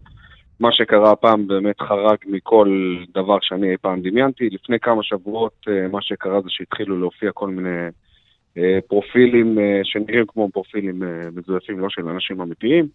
[0.60, 4.50] מה שקרה הפעם באמת חרג מכל דבר שאני אי פעם דמיינתי.
[4.50, 7.88] לפני כמה שבועות אה, מה שקרה זה שהתחילו להופיע כל מיני
[8.58, 11.04] אה, פרופילים אה, שנראים כמו פרופילים
[11.36, 12.88] מזויפים, לא של אנשים אמיתיים,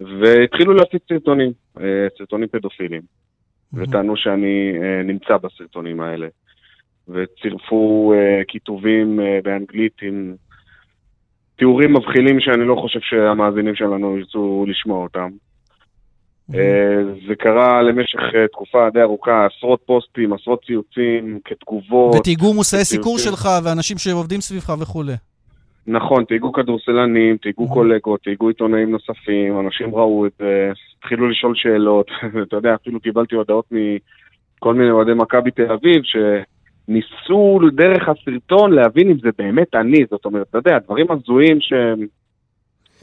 [0.00, 1.52] והתחילו להפיץ סרטונים,
[2.18, 3.02] סרטונים פדופילים.
[3.74, 4.72] וטענו שאני
[5.04, 6.28] נמצא בסרטונים האלה.
[7.08, 8.14] וצירפו
[8.48, 10.34] כיתובים באנגלית עם
[11.56, 15.30] תיאורים מבחילים שאני לא חושב שהמאזינים שלנו ירצו לשמוע אותם.
[16.54, 22.14] אה, זה קרה למשך אה, תקופה די ארוכה, עשרות פוסטים, עשרות ציוצים כתגובות.
[22.14, 25.12] ותיגעו מושאי סיקור שלך ואנשים שעובדים סביבך וכולי.
[25.86, 32.10] נכון, תהיגו כדורסלנים, תהיגו קולגות, תהיגו עיתונאים נוספים, אנשים ראו את זה, התחילו לשאול שאלות,
[32.48, 39.10] אתה יודע, אפילו קיבלתי הודעות מכל מיני אוהדי מכבי תל אביב, שניסו דרך הסרטון להבין
[39.10, 41.72] אם זה באמת אני, זאת אומרת, אתה יודע, דברים הזויים ש...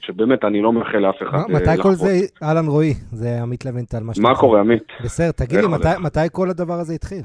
[0.07, 1.95] שבאמת אני לא מאחל לאף אחד מתי אה, כל לחוות.
[1.97, 4.83] זה, אהלן רועי, זה עמית לבנטל, מה מה קורה, עמית?
[5.03, 6.01] בסדר, תגיד לי, מתי-?
[6.03, 7.21] מתי כל הדבר הזה התחיל?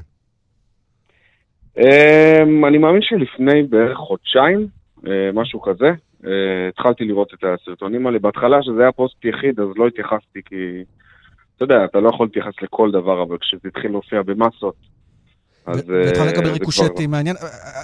[1.77, 4.67] אמ, אני מאמין שלפני בערך חודשיים,
[5.07, 5.91] אה, משהו כזה,
[6.25, 8.19] אה, התחלתי לראות את הסרטונים האלה.
[8.19, 10.83] בהתחלה, שזה היה פוסט יחיד, אז לא התייחסתי, כי
[11.55, 14.75] אתה יודע, אתה לא יכול להתייחס לכל דבר, אבל כשזה התחיל להופיע במסות,
[15.65, 15.83] אז...
[15.87, 17.35] ו- והתחלת אה, לקבל ריקושטים כבר- מעניין.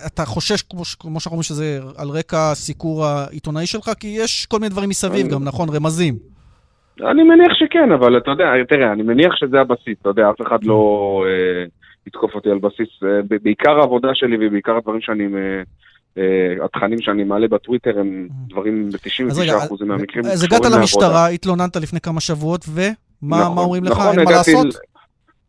[0.08, 3.92] אתה חושש, כמו שאנחנו אומרים, שזה על רקע הסיקור העיתונאי שלך?
[4.00, 5.70] כי יש כל מיני דברים מסביב גם, נכון?
[5.70, 6.16] רמזים.
[7.12, 10.64] אני מניח שכן, אבל אתה יודע, תראה, אני מניח שזה הבסיס, אתה יודע, אף אחד
[10.64, 11.66] לא אה,
[12.08, 15.62] יתקוף אותי על בסיס, אה, בעיקר העבודה שלי ובעיקר הדברים שאני, אה,
[16.18, 18.90] אה, התכנים שאני מעלה בטוויטר הם דברים
[19.30, 20.66] אז רגע, ב-99% מהמקרים אז הגעת.
[20.66, 23.92] למשטרה, התלוננת לפני כמה שבועות, ומה נכון, מה אומרים לך?
[23.92, 24.68] נכון, אין מה לעשות?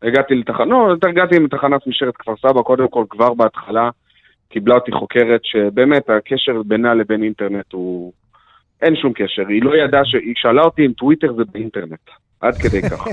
[0.03, 3.89] הגעתי לתחנה, לא, הגעתי לתחנת משטרת כפר סבא, קודם כל כבר בהתחלה
[4.49, 8.13] קיבלה אותי חוקרת שבאמת הקשר בינה לבין אינטרנט הוא...
[8.81, 10.15] אין שום קשר, היא לא ידעה ש...
[10.15, 12.09] היא שאלה אותי אם טוויטר זה באינטרנט,
[12.41, 13.09] עד כדי ככה,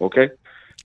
[0.00, 0.28] אוקיי?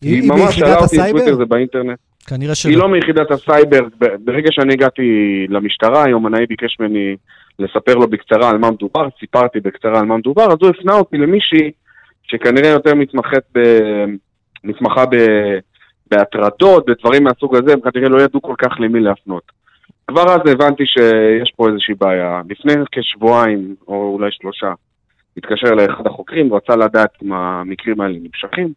[0.02, 1.12] היא היא ממש שאלה אותי אם?
[1.12, 2.00] טוויטר זה באינטרנט.
[2.28, 2.72] כנראה שלא.
[2.72, 3.88] היא לא מיחידת הסייבר,
[4.20, 5.02] ברגע שאני הגעתי
[5.50, 7.16] למשטרה, היומנאי ביקש ממני
[7.60, 11.18] לספר לו בקצרה על מה מדובר, סיפרתי בקצרה על מה מדובר, אז הוא הפנה אותי
[11.18, 11.72] למישהי
[12.24, 13.60] שכנראה יותר מתמחת ב...
[14.64, 15.04] מתמחה.
[16.12, 19.52] בהטרדות, בדברים מהסוג הזה, הם כנראה לא ידעו כל כך למי להפנות.
[20.08, 22.42] כבר אז הבנתי שיש פה איזושהי בעיה.
[22.50, 24.74] לפני כשבועיים, או אולי שלושה,
[25.38, 28.74] התקשר אליי אחד החוקרים, רצה לדעת אם המקרים האלה נמשכים.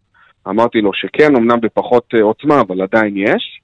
[0.49, 3.61] אמרתי לו שכן, אמנם בפחות אה, עוצמה, אבל עדיין יש.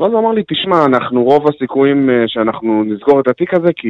[0.00, 3.88] ואז הוא אמר לי, תשמע, אנחנו רוב הסיכויים אה, שאנחנו נסגור את התיק הזה, כי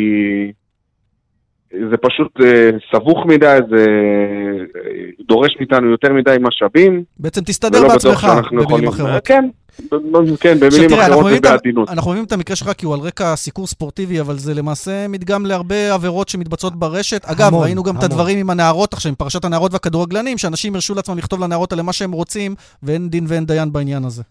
[1.91, 8.27] זה פשוט אה, סבוך מדי, זה אה, דורש מאיתנו יותר מדי משאבים, בעצם תסתדר בעצמך,
[8.51, 8.89] במילים יכולים...
[8.89, 9.27] אחרות.
[9.27, 9.49] כן,
[9.91, 11.89] ב- כן, עכשיו במילים תראה, אנחנו אחרות את ובעדינות.
[11.89, 15.47] אנחנו מבינים את המקרה שלך כי הוא על רקע סיקור ספורטיבי, אבל זה למעשה מדגם
[15.47, 17.25] להרבה עבירות שמתבצעות ברשת.
[17.25, 18.11] אגב, המון, ראינו גם את המון.
[18.13, 21.93] הדברים עם הנערות עכשיו, עם פרשת הנערות והכדורגלנים, שאנשים הרשו לעצמם לכתוב לנערות האלה מה
[21.93, 24.23] שהם רוצים, ואין דין ואין דיין בעניין הזה.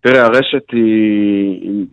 [0.00, 1.86] תראה, הרשת היא,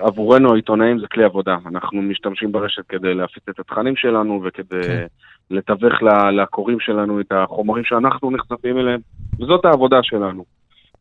[0.00, 1.56] עבורנו העיתונאים זה כלי עבודה.
[1.66, 5.06] אנחנו משתמשים ברשת כדי להפיץ את התכנים שלנו וכדי כן.
[5.50, 9.00] לתווך לקוראים שלנו את החומרים שאנחנו נחשפים אליהם,
[9.40, 10.44] וזאת העבודה שלנו.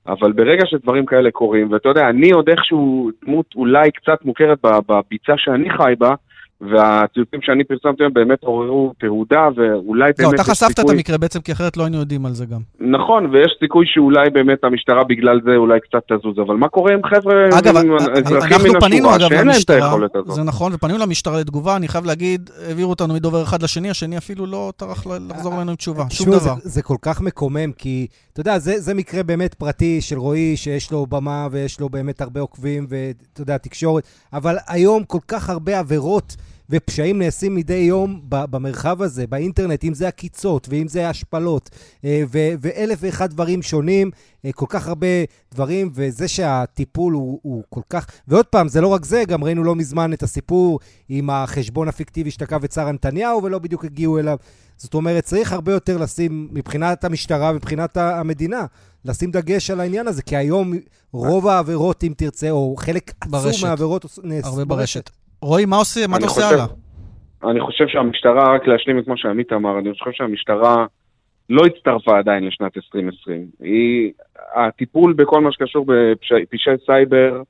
[0.08, 5.34] אבל ברגע שדברים כאלה קורים, ואתה יודע, אני עוד איכשהו דמות אולי קצת מוכרת בביצה
[5.38, 6.16] שאני חי בה,
[6.62, 10.96] והציוצים שאני פרסמתי הם באמת עוררו תהודה, ואולי לא, באמת אתה יש חשפת את סיכוי...
[10.96, 12.60] המקרה בעצם, כי אחרת לא היינו יודעים על זה גם.
[12.80, 17.04] נכון, ויש סיכוי שאולי באמת המשטרה בגלל זה אולי קצת תזוז, אבל מה קורה עם
[17.04, 20.16] חבר'ה, אגב, עם אה, אזרחים אנחנו מן פנינו השורה, אגב שאין להם את למשטרה, היכולת
[20.16, 20.36] הזאת?
[20.36, 24.46] זה נכון, ופנינו למשטרה לתגובה, אני חייב להגיד, העבירו אותנו מדובר אחד לשני, השני אפילו
[24.46, 26.56] לא טרח לחזור אלינו עם תשובה, שום תשמעו, זה, דבר.
[26.62, 30.92] זה כל כך מקומם, כי אתה יודע, זה, זה מקרה באמת פרטי של רועי, שיש
[30.92, 35.80] לו במה ויש לו באמת הרבה עוקבים, ואתה יודע, תקשורת, אבל היום כל כך הרבה
[35.80, 36.36] עבירות
[36.70, 41.70] ופשעים נעשים מדי יום במרחב הזה, באינטרנט, אם זה עקיצות ואם זה השפלות,
[42.06, 44.12] אה, ו- ואלף ואחד דברים שונים,
[44.46, 45.08] אה, כל כך הרבה
[45.54, 48.06] דברים, וזה שהטיפול הוא, הוא כל כך...
[48.28, 50.80] ועוד פעם, זה לא רק זה, גם ראינו לא מזמן את הסיפור
[51.10, 54.38] עם החשבון הפיקטיבי שתקף את שרה נתניהו, ולא בדיוק הגיעו אליו.
[54.78, 58.66] זאת אומרת, צריך הרבה יותר לשים, מבחינת המשטרה, מבחינת המדינה,
[59.06, 60.74] לשים דגש על העניין הזה, כי היום
[61.12, 63.48] רוב העבירות, אם תרצה, או חלק ברשת.
[63.50, 65.10] עצום מהעבירות עוש- נעש- הרבה ברשת.
[65.42, 67.52] רועי, מה עושה, מה אתה עושה חושב- הלאה?
[67.52, 70.86] אני חושב שהמשטרה, רק להשלים את מה שעמית אמר, אני חושב שהמשטרה
[71.50, 73.46] לא הצטרפה עדיין לשנת 2020.
[73.60, 74.12] היא,
[74.56, 77.42] הטיפול בכל מה שקשור בפשעי סייבר,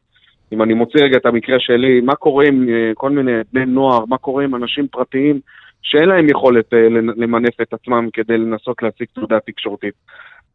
[0.51, 4.05] אם אני מוציא רגע את המקרה שלי, מה קורה עם אה, כל מיני בני נוער,
[4.05, 5.39] מה קורה עם אנשים פרטיים
[5.81, 9.93] שאין להם יכולת אה, למנף את עצמם כדי לנסות להשיג תהודה תקשורתית.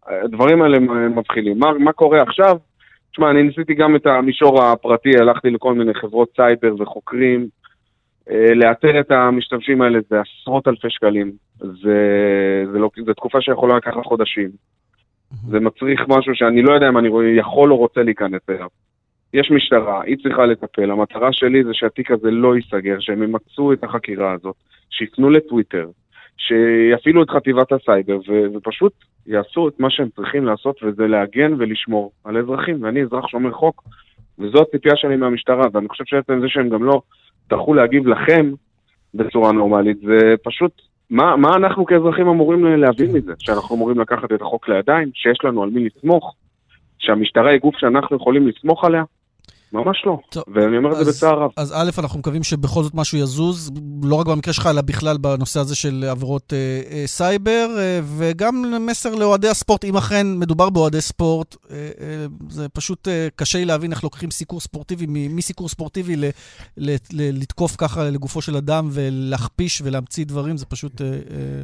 [0.06, 1.58] הדברים האלה מבחילים.
[1.58, 2.56] מה, מה קורה עכשיו?
[3.14, 7.46] תשמע, אני ניסיתי גם את המישור הפרטי, הלכתי לכל מיני חברות סייבר וחוקרים.
[8.30, 11.32] אה, לאתר את המשתמשים האלה זה עשרות אלפי שקלים.
[11.58, 14.50] זה, זה, לא, זה תקופה שיכולה לקחת חודשים.
[15.48, 18.68] זה מצריך משהו שאני לא יודע אם אני יכול או רוצה להיכנס אליו.
[19.34, 20.90] יש משטרה, היא צריכה לטפל.
[20.90, 24.56] המטרה שלי זה שהתיק הזה לא ייסגר, שהם ימצו את החקירה הזאת,
[24.90, 25.88] שיפנו לטוויטר,
[26.36, 28.92] שיפעילו את חטיבת הסייבר ו- ופשוט
[29.26, 32.82] יעשו את מה שהם צריכים לעשות, וזה להגן ולשמור על אזרחים.
[32.82, 33.82] ואני אזרח שומר חוק,
[34.38, 37.02] וזו הציפייה שלי מהמשטרה, ואני חושב שעצם זה שהם גם לא
[37.48, 38.52] טרחו להגיב לכם
[39.14, 40.72] בצורה נורמלית, זה פשוט,
[41.10, 43.32] מה, מה אנחנו כאזרחים אמורים להבין מזה?
[43.38, 46.34] שאנחנו אמורים לקחת את החוק לידיים, שיש לנו על מי לסמוך,
[46.98, 49.02] שהמשטרה היא גוף שאנחנו יכולים לסמוך עליה?
[49.74, 50.18] ממש לא.
[50.30, 51.50] טוב, ואני אומר את זה אז- בצער רב.
[51.56, 53.70] אז א', אנחנו מקווים שבכל זאת משהו יזוז,
[54.02, 56.58] לא רק במקרה שלך, אלא בכלל בנושא הזה של עבירות אה,
[56.90, 62.68] אה, סייבר, אה, וגם מסר לאוהדי הספורט, אם אכן מדובר באוהדי ספורט, אה, אה, זה
[62.68, 66.24] פשוט אה, קשה לי להבין איך לוקחים סיקור ספורטיבי, מסיקור ספורטיבי ל,
[66.76, 71.00] ל, ל, לתקוף ככה לגופו של אדם ולהכפיש ולהמציא דברים, זה פשוט...
[71.00, 71.12] אה, אה,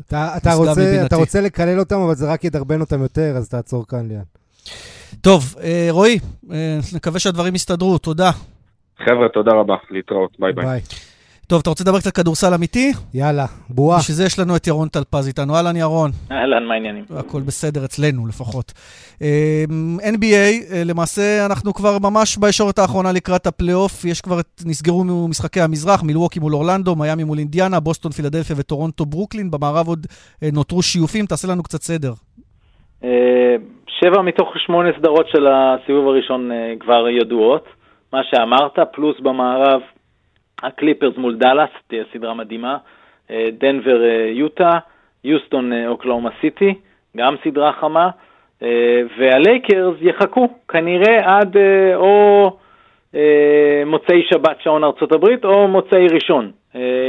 [0.06, 1.06] אתה, אתה, רוצה, מבינתי.
[1.06, 4.39] אתה רוצה לקלל אותם, אבל זה רק ידרבן אותם יותר, אז תעצור כאן, ליאן.
[5.20, 6.18] טוב, אה, רועי,
[6.52, 8.30] אה, נקווה שהדברים יסתדרו, תודה.
[8.98, 10.64] חבר'ה, תודה רבה, להתראות, ביי ביי.
[10.64, 10.80] ביי.
[11.50, 12.92] טוב, אתה רוצה לדבר קצת כדורסל אמיתי?
[13.14, 13.98] יאללה, בועה.
[13.98, 15.56] בשביל זה יש לנו את ירון טלפז איתנו.
[15.56, 16.10] אהלן, ירון.
[16.30, 17.04] אהלן, מה העניינים?
[17.16, 18.72] הכל בסדר אצלנו לפחות.
[19.22, 19.64] אה,
[20.00, 25.60] NBA, אה, למעשה אנחנו כבר ממש בישורת האחרונה לקראת הפלייאוף, יש כבר, את, נסגרו משחקי
[25.60, 30.06] המזרח, מילווקי מול אורלנדו, מיאמי מול אינדיאנה, בוסטון, פילדלפיה וטורונטו, ברוקלין, במערב עוד
[30.52, 32.12] נותרו שיופים, תעשה לנו קצת סדר.
[34.00, 37.68] שבע מתוך שמונה סדרות של הסיבוב הראשון אה, כבר ידועות.
[38.12, 39.80] מה שאמרת, פלוס במערב,
[40.62, 42.76] הקליפרס מול דאלאס, תהיה סדרה מדהימה.
[43.30, 44.78] אה, דנבר אה, יוטה,
[45.24, 46.74] יוסטון אוקלאומה סיטי,
[47.16, 48.10] גם סדרה חמה.
[49.18, 51.56] והלייקרס יחכו כנראה עד
[51.94, 52.56] או
[53.86, 56.50] מוצאי שבת שעון ארצות הברית או מוצאי ראשון.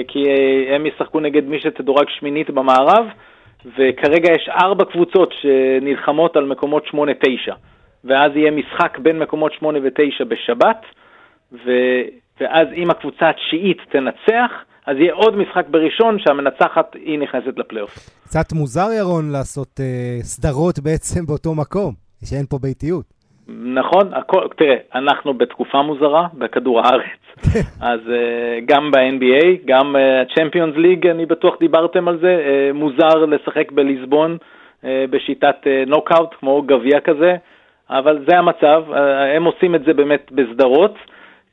[0.08, 0.26] כי
[0.70, 3.06] הם ישחקו נגד מי שתדורג שמינית במערב.
[3.66, 6.96] וכרגע יש ארבע קבוצות שנלחמות על מקומות 8-9,
[8.04, 10.82] ואז יהיה משחק בין מקומות 8 ו-9 בשבת,
[11.52, 11.72] ו...
[12.42, 14.52] ואז אם הקבוצה התשיעית תנצח,
[14.86, 18.10] אז יהיה עוד משחק בראשון שהמנצחת היא נכנסת לפלייאוף.
[18.24, 21.94] קצת מוזר, ירון, לעשות אה, סדרות בעצם באותו מקום,
[22.26, 23.21] שאין פה ביתיות.
[23.48, 27.20] נכון, הכל, תראה, אנחנו בתקופה מוזרה בכדור הארץ,
[27.92, 33.72] אז uh, גם ב-NBA, גם ה-Champions League, אני בטוח דיברתם על זה, uh, מוזר לשחק
[33.72, 34.38] בליסבון
[34.84, 35.56] בשיטת
[35.88, 37.36] נוקאוט, כמו גביע כזה,
[37.90, 38.84] אבל זה המצב,
[39.36, 40.96] הם עושים את זה באמת בסדרות,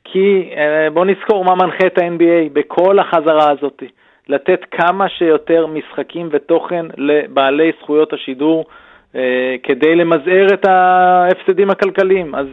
[0.03, 0.49] כי
[0.93, 3.83] בואו נזכור מה מנחה את ה-NBA בכל החזרה הזאת,
[4.29, 8.65] לתת כמה שיותר משחקים ותוכן לבעלי זכויות השידור,
[9.63, 12.35] כדי למזער את ההפסדים הכלכליים.
[12.35, 12.47] אז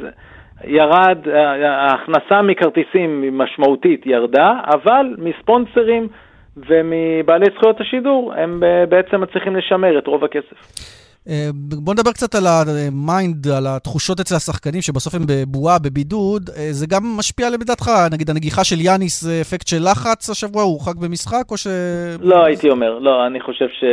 [0.64, 1.18] ירד,
[1.64, 6.09] ההכנסה מכרטיסים משמעותית ירדה, אבל מספונסרים
[6.57, 10.96] ומבעלי זכויות השידור הם בעצם מצליחים לשמר את רוב הכסף.
[11.54, 16.50] בוא נדבר קצת על ה mind, על התחושות אצל השחקנים, שבסוף הם בבועה, בבידוד.
[16.70, 20.96] זה גם משפיע לדעתך, נגיד הנגיחה של יאניס זה אפקט של לחץ השבוע, הוא הורחק
[20.96, 21.66] במשחק, או ש...
[22.20, 23.84] לא, הייתי אומר, לא, אני חושב ש...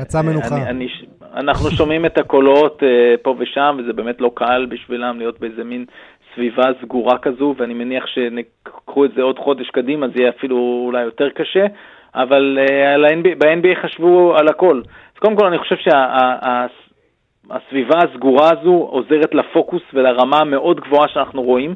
[0.00, 0.56] רצה מנוחה.
[0.56, 0.88] אני, אני,
[1.36, 2.82] אנחנו שומעים את הקולות
[3.22, 5.84] פה ושם, וזה באמת לא קל בשבילם להיות באיזה מין
[6.34, 11.02] סביבה סגורה כזו, ואני מניח שנקחו את זה עוד חודש קדימה, זה יהיה אפילו אולי
[11.02, 11.66] יותר קשה,
[12.14, 12.58] אבל
[13.38, 14.80] ב-NBA חשבו על הכל.
[15.16, 15.76] אז קודם כל אני חושב
[17.50, 21.74] שהסביבה הסגורה הזו עוזרת לפוקוס ולרמה המאוד גבוהה שאנחנו רואים,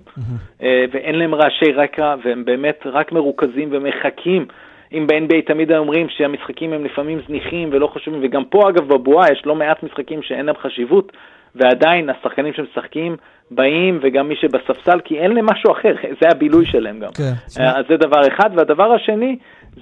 [0.60, 4.46] ואין להם רעשי רקע, והם באמת רק מרוכזים ומחכים.
[4.92, 9.42] אם ב-NBA תמיד אומרים שהמשחקים הם לפעמים זניחים ולא חשובים, וגם פה אגב בבועה יש
[9.46, 11.12] לא מעט משחקים שאין להם חשיבות,
[11.54, 13.16] ועדיין השחקנים שמשחקים
[13.50, 17.10] באים, וגם מי שבספסל, כי אין להם משהו אחר, זה הבילוי שלהם גם.
[17.12, 17.62] כן.
[17.62, 19.38] אז זה דבר אחד, והדבר השני,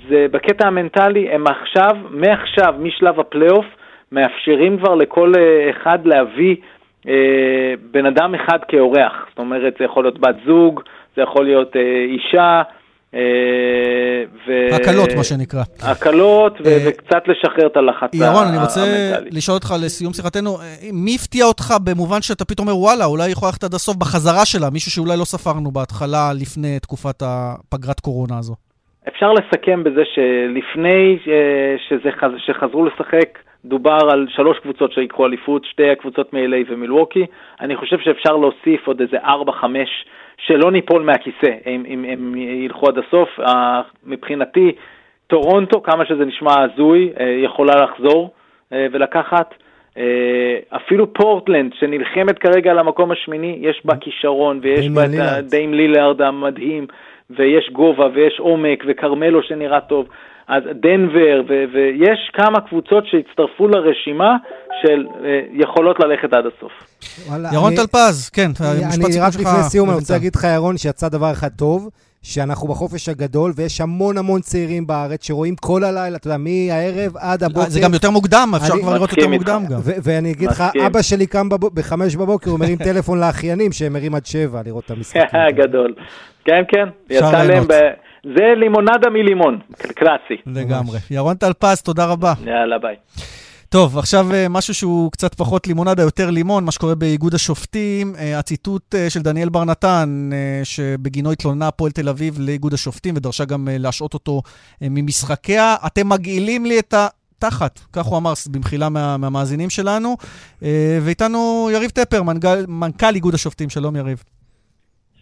[0.08, 3.66] זה בקטע המנטלי, הם עכשיו, מעכשיו, משלב הפלייאוף,
[4.12, 5.32] מאפשרים כבר לכל
[5.70, 6.56] אחד להביא
[7.08, 7.12] אה,
[7.90, 9.12] בן אדם אחד כאורח.
[9.28, 10.80] זאת אומרת, זה יכול להיות בת זוג,
[11.16, 12.62] זה יכול להיות אה, אישה.
[14.46, 14.74] ו...
[14.74, 15.62] הקלות, מה שנקרא.
[15.82, 18.26] הקלות, ו- וקצת לשחרר את הלחץ המנטלי.
[18.26, 18.80] ירון, אני רוצה
[19.30, 20.58] לשאול אותך לסיום שיחתנו,
[20.92, 24.70] מי הפתיע אותך במובן שאתה פתאום אומר, וואלה, אולי יכול ללכת עד הסוף בחזרה שלה,
[24.70, 28.54] מישהו שאולי לא ספרנו בהתחלה, לפני תקופת הפגרת קורונה הזו?
[29.08, 31.18] אפשר לסכם בזה שלפני
[31.88, 37.26] שזה, שחזרו לשחק, דובר על שלוש קבוצות שיקחו אליפות, שתי הקבוצות מ-LA ומילווקי.
[37.60, 39.88] אני חושב שאפשר להוסיף עוד איזה ארבע, חמש,
[40.46, 43.28] שלא ניפול מהכיסא אם, אם הם ילכו עד הסוף.
[43.40, 43.50] Uh,
[44.06, 44.72] מבחינתי,
[45.26, 48.30] טורונטו, כמה שזה נשמע הזוי, uh, יכולה לחזור
[48.72, 49.54] ולקחת.
[50.76, 55.04] אפילו פורטלנד, שנלחמת כרגע על המקום השמיני, יש בה כישרון, ויש בה
[55.38, 56.86] את דיים לילארד המדהים,
[57.30, 60.06] ויש גובה, ויש עומק, וכרמלו שנראה טוב.
[60.48, 64.36] אז דנבר, ו- ויש כמה קבוצות שהצטרפו לרשימה
[64.82, 65.22] של uh,
[65.52, 66.72] יכולות ללכת עד הסוף.
[67.28, 71.08] וואלה, ירון טלפז, כן, אני, אני רק לפני סיום, אני רוצה להגיד לך, ירון, שיצא
[71.08, 71.88] דבר אחד טוב,
[72.22, 77.42] שאנחנו בחופש הגדול, ויש המון המון ציירים בארץ שרואים כל הלילה, אתה יודע, מהערב עד
[77.42, 77.68] הבוקר.
[77.68, 79.80] זה גם יותר מוקדם, אפשר כבר לראות יותר מוקדם גם.
[79.82, 84.26] ואני אגיד לך, אבא שלי קם בחמש בבוקר, הוא מרים טלפון לאחיינים, שהם מרים עד
[84.26, 85.28] שבע לראות את המשחק.
[85.62, 85.94] גדול.
[86.44, 87.72] כן, כן, יצא להם ב...
[88.24, 89.58] זה לימונדה מלימון,
[89.94, 90.36] קלאסי.
[90.46, 90.98] לגמרי.
[91.10, 92.32] ירון טלפז, תודה רבה.
[92.46, 92.96] יאללה, ביי.
[93.70, 98.14] טוב, עכשיו אה, משהו שהוא קצת פחות לימונדה, יותר לימון, מה שקורה באיגוד השופטים.
[98.16, 100.30] אה, הציטוט אה, של דניאל בר נתן,
[100.64, 104.42] שבגינו התלוננה הפועל תל אביב לאיגוד השופטים ודרשה גם להשעות אותו
[104.80, 105.76] ממשחקיה.
[105.86, 107.06] אתם מגעילים לי את ה...
[107.40, 110.16] תחת, כך הוא אמר במחילה מה, מהמאזינים שלנו.
[111.02, 113.70] ואיתנו יריב טפר, מנכ"ל, מנכ"ל איגוד השופטים.
[113.70, 114.22] שלום, יריב.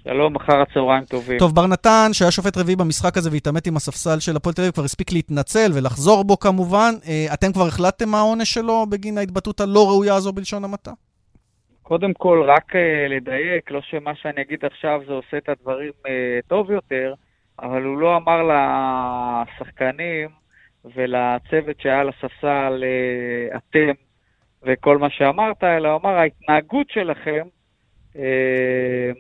[0.08, 1.38] שלום, אחר הצהריים טובים.
[1.38, 4.74] טוב, בר נתן, שהיה שופט רביעי במשחק הזה והתעמת עם הספסל של הפועל תל אביב,
[4.74, 6.92] כבר הספיק להתנצל ולחזור בו כמובן.
[7.08, 10.90] אה, אתם כבר החלטתם מה העונש שלו בגין ההתבטאות הלא ראויה הזו בלשון המעטה?
[11.82, 12.78] קודם כל, רק uh,
[13.08, 16.08] לדייק, לא שמה שאני אגיד עכשיו זה עושה את הדברים uh,
[16.48, 17.14] טוב יותר,
[17.58, 20.28] אבל הוא לא אמר לשחקנים
[20.84, 22.84] ולצוות שהיה על הספסל,
[23.56, 23.92] אתם
[24.62, 27.55] וכל מה שאמרת, אלא הוא אמר, ההתנהגות שלכם אה,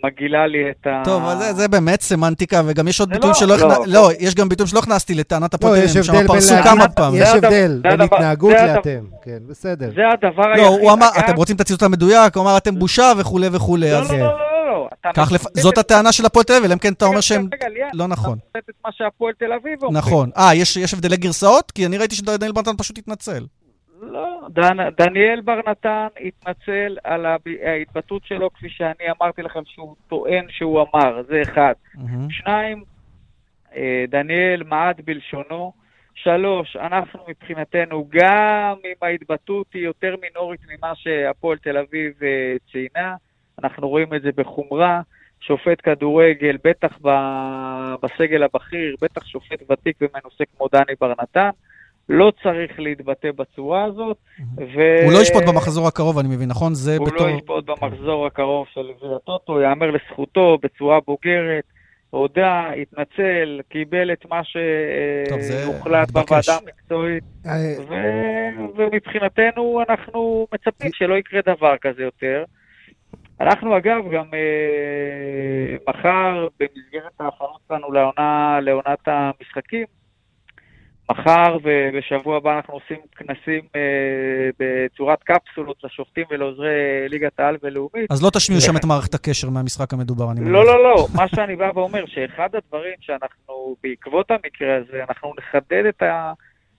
[0.04, 1.02] מגעילה לי את ה...
[1.04, 4.10] טוב, אבל זה, זה באמת סמנטיקה, וגם יש עוד ביטויים לא, שלא לא, הכנסתי, לא,
[4.18, 7.22] יש גם ביטויים שלא הכנסתי לטענת לא, הפוטרים, יש הבדל פרסו כמה פעמים.
[7.22, 9.04] יש הבדל בין התנהגות לאתם.
[9.24, 9.90] כן, בסדר.
[9.94, 10.80] זה הדבר לא, היחיד.
[10.80, 13.96] הוא אמר, אגב- אתם רוצים את הציטוט המדויק, הוא אמר, אתם בושה וכולי וכולי, לא,
[13.96, 14.38] אז לא, לא, לא, לא,
[14.72, 14.88] לא.
[15.14, 17.48] כך לפ- זאת את- הטענה של הפועל תל אביב, אלא אם כן אתה אומר שהם...
[17.94, 18.38] לא נכון.
[18.38, 19.96] אתה מצטט את מה שהפועל תל אביב אומרים.
[19.96, 20.30] נכון.
[20.38, 21.70] אה, יש יש הבדלי גרסאות?
[21.70, 23.44] כי אני ראיתי שדניאל ברנתן פשוט התנצל.
[24.02, 27.26] לא, דן, דניאל בר נתן התנצל על
[27.62, 31.72] ההתבטאות שלו, כפי שאני אמרתי לכם שהוא טוען שהוא אמר, זה אחד.
[31.94, 32.30] מהמם.
[32.30, 32.84] שניים,
[33.76, 35.72] אה, דניאל מעד בלשונו.
[36.14, 43.14] שלוש, אנחנו מבחינתנו, גם אם ההתבטאות היא יותר מינורית ממה שהפועל תל אביב אה, ציינה,
[43.62, 45.00] אנחנו רואים את זה בחומרה.
[45.40, 46.98] שופט כדורגל, בטח
[48.02, 51.50] בסגל הבכיר, בטח שופט ותיק ומנוסה כמו דני בר נתן,
[52.08, 54.16] לא צריך להתבטא בצורה הזאת.
[54.58, 55.04] ו...
[55.04, 56.74] הוא לא ישפוט במחזור הקרוב, אני מבין, נכון?
[56.74, 57.26] זה הוא בתור...
[57.26, 61.64] לא ישפוט במחזור הקרוב של גביע הטוטו, יאמר לזכותו בצורה בוגרת,
[62.10, 66.10] הודה, התנצל, קיבל את מה שהוחלט.
[66.10, 67.52] בוועדה המקצועית, אה,
[67.88, 72.44] ו- ומבחינתנו אנחנו מצפים שלא יקרה דבר כזה יותר.
[73.40, 79.86] אנחנו אגב גם אה, מחר, במסגרת ההכנות שלנו לעונה, לעונת המשחקים,
[81.10, 83.80] מחר ובשבוע הבא אנחנו עושים כנסים אה,
[84.60, 88.10] בצורת קפסולות לשופטים ולעוזרי ליגת העל ולאומית.
[88.10, 90.52] אז לא תשמיעו שם את מערכת הקשר מהמשחק המדובר, אני מניח.
[90.52, 91.06] לא, לא, לא.
[91.14, 96.32] מה שאני בא ואומר, שאחד הדברים שאנחנו, בעקבות המקרה הזה, אנחנו נחדד את ה...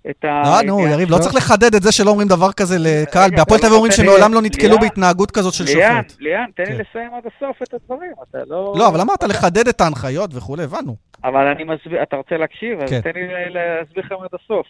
[0.10, 0.28] את ה...
[0.28, 1.18] אה, נו, יריב, לא.
[1.18, 3.32] צריך לחדד את זה שלא אומרים דבר כזה לקהל.
[3.32, 6.22] בהפועל תל אביב אומרים שמעולם לא נתקלו ליאן, בהתנהגות כזאת של ליאן, שופט.
[6.22, 6.84] ליאן, תן לי כן.
[6.90, 8.12] לסיים עד הסוף את הדברים.
[8.30, 8.74] אתה לא...
[8.78, 10.96] לא, אבל אמרת לחדד את ההנחיות וכולי, הבנו.
[11.24, 12.80] אבל אני מסביר, אתה רוצה להקשיב?
[12.80, 13.02] אז כן.
[13.02, 14.68] תן לי להסביר לכם עד הסוף.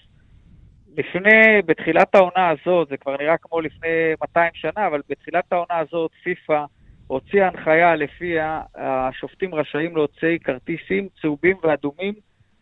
[0.98, 6.12] לפני, בתחילת העונה הזאת, זה כבר נראה כמו לפני 200 שנה, אבל בתחילת העונה הזאת,
[6.24, 6.66] פיפ"א
[7.08, 12.14] הוציאה הנחיה לפיה השופטים רשאים להוציא כרטיסים צהובים ואדומים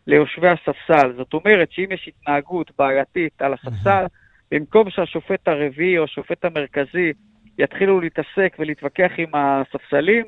[0.06, 1.12] ליושבי הספסל.
[1.16, 4.04] זאת אומרת שאם יש התנהגות בעייתית על הספסל,
[4.50, 7.12] במקום שהשופט הרביעי או השופט המרכזי
[7.58, 10.24] יתחילו להתעסק ולהתווכח עם הספסלים,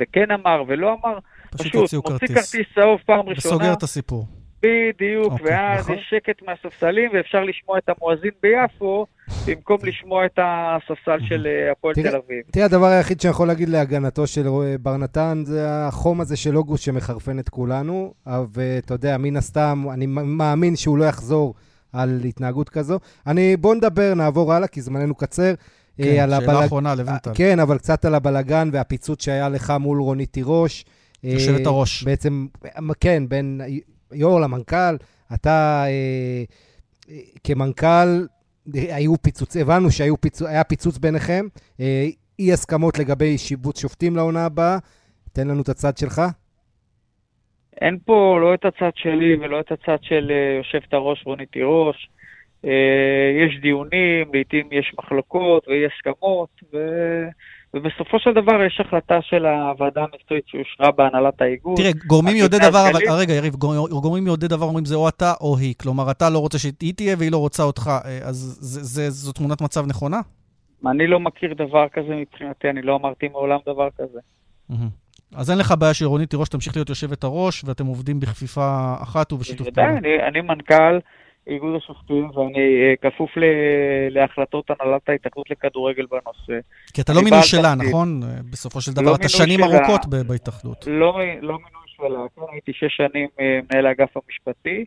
[0.00, 1.18] וכן אמר ולא אמר,
[1.56, 2.52] פשוט פשוט הוציאו מוציא כרטיס.
[2.52, 4.26] כרטיס צהוב פעם ראשונה, וסוגר את הסיפור.
[4.62, 5.94] בדיוק, אוקיי, ואז נכון.
[5.94, 9.06] יש שקט מהספסלים ואפשר לשמוע את המואזין ביפו,
[9.46, 12.42] במקום לשמוע את הספסל של אה, הפועל תל אביב.
[12.52, 16.56] תראה, הדבר היחיד שאני יכול להגיד להגנתו של אה, בר נתן זה החום הזה של
[16.56, 18.14] אוגוסט שמחרפן את כולנו,
[18.52, 21.54] ואתה יודע, מן הסתם, אני מאמין שהוא לא יחזור
[21.92, 22.98] על התנהגות כזו.
[23.26, 25.54] אני, בוא נדבר, נעבור הלאה, כי זמננו קצר.
[25.98, 27.30] כן, אה, שאלה הבלג- אחרונה לבנטל.
[27.34, 30.84] כן, אבל קצת על הבלגן והפיצוץ שהיה לך מול רונית תירוש.
[31.26, 32.02] אה, יושבת הראש.
[32.02, 32.46] בעצם,
[33.00, 33.60] כן, בין
[34.12, 34.96] יו"ר למנכ"ל,
[35.34, 36.44] אתה אה,
[37.10, 38.26] אה, כמנכ"ל,
[38.76, 41.46] אה, היו פיצוץ, הבנו שהיה פיצוץ, פיצוץ ביניכם,
[41.80, 42.06] אה,
[42.38, 44.78] אי הסכמות לגבי שיבוץ שופטים לעונה הבאה.
[45.32, 46.22] תן לנו את הצד שלך.
[47.80, 52.08] אין פה לא את הצד שלי ולא את הצד של אה, יושבת הראש רונית תירוש.
[52.64, 56.78] אה, יש דיונים, לעתים יש מחלוקות ואי הסכמות, ו...
[57.76, 61.76] ובסופו של דבר יש החלטה של הוועדה המקצועית שאושרה בהנהלת האיגוד.
[61.76, 63.10] תראה, גורמים יודעי דבר, אבל הגליל.
[63.12, 65.74] רגע, יריב, גור- גורמים יודעי דבר אומרים זה או אתה או היא.
[65.82, 69.32] כלומר, אתה לא רוצה שהיא תהיה והיא לא רוצה אותך, אה, אז זה- זה- זו
[69.32, 70.20] תמונת מצב נכונה?
[70.86, 74.18] אני לא מכיר דבר כזה מבחינתי, אני לא אמרתי מעולם דבר כזה.
[75.34, 79.68] אז אין לך בעיה שרונית תירוש תמשיך להיות יושבת הראש, ואתם עובדים בכפיפה אחת ובשיתוף
[79.70, 79.90] פעולה.
[79.98, 80.98] אני, אני מנכ"ל
[81.46, 83.42] איגוד השופטים ואני אה, כפוף ל,
[84.10, 86.66] להחלטות הנהלת ההתאחדות לכדורגל בנושא.
[86.94, 87.88] כי אתה לא מינוי שלה, תפקיד.
[87.88, 88.22] נכון?
[88.22, 89.78] אה, בסופו של לא דבר, אתה מינוי שנים שלה.
[89.78, 90.86] ארוכות ב- בהתאחדות.
[90.86, 94.84] לא, לא מינוי שלה, כן, הייתי שש שנים אה, מנהל האגף המשפטי,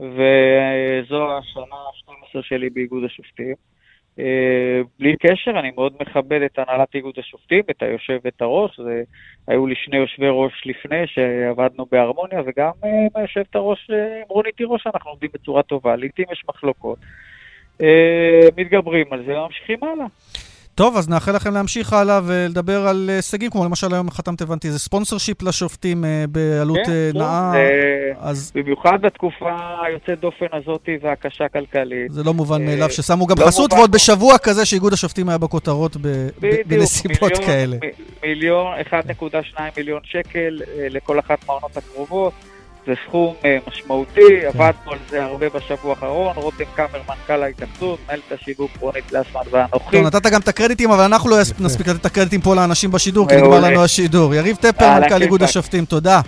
[0.00, 3.54] וזו השנה ה-12 שלי באיגוד השופטים.
[4.18, 9.02] אה, בלי קשר, אני מאוד מכבד את הנהלת איגוד השופטים, את היושבת הראש, זה,
[9.48, 14.24] היו לי שני יושבי ראש לפני שעבדנו בהרמוניה, וגם אה, עם היושבת הראש אה, עם
[14.28, 16.98] רונית תירוש אנחנו עובדים בצורה טובה, לעיתים יש מחלוקות.
[17.82, 20.06] אה, מתגברים על זה וממשיכים הלאה.
[20.74, 24.78] טוב, אז נאחל לכם להמשיך הלאה ולדבר על הישגים, כמו למשל היום חתמת, הבנתי, איזה
[24.78, 27.52] ספונסר-שיפ לשופטים אה, בעלות כן, אה, נאה.
[27.52, 29.56] זה- אז במיוחד בתקופה
[29.86, 32.12] היוצאת דופן הזאת והקשה כלכלית.
[32.12, 33.72] זה לא מובן מאליו ששמו גם לא חסות.
[33.72, 36.28] ועוד בשבוע כזה שאיגוד השופטים היה בכותרות ב-
[36.66, 37.76] בנסיבות כאלה.
[38.22, 38.94] מיליון, 1.2
[39.76, 40.60] מיליון שקל
[40.90, 42.32] לכל אחת מהעונות הקרובות.
[42.86, 44.46] זה סכום אה, משמעותי, כן.
[44.46, 49.96] עבדנו על זה הרבה בשבוע האחרון, רותם קאמר, מנכ"ל ההתאחדות, מנהלת השיווק רונית גלסמן ואנוכי.
[49.96, 51.36] טוב, נתת גם את הקרדיטים, אבל אנחנו לא.
[51.60, 53.36] נספיק לתת את הקרדיטים פה לאנשים בשידור, כי.
[53.36, 54.34] נגמר לנו השידור.
[54.34, 55.42] יריב טפר, על מנכ"ל איגוד.
[55.42, 56.20] השופטים, תודה.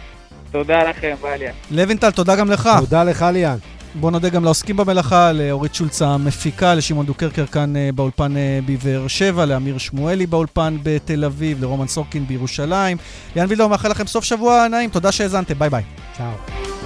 [0.50, 1.52] תודה לכם, בליה.
[1.70, 2.68] לוינטל, תודה גם לך.
[2.80, 3.57] תודה לך, ליאן.
[4.01, 9.09] בוא נודה גם לעוסקים במלאכה, לאורית שולץ המפיקה, לשמעון דוקרקר כאן אה, באולפן אה, בבאר
[9.09, 12.97] שבע, לאמיר שמואלי באולפן בתל אביב, לרומן סורקין בירושלים.
[13.36, 15.82] ליאן וילדאו מאחל לכם סוף שבוע נעים, תודה שהאזנתם, ביי ביי.
[16.16, 16.84] צ'או.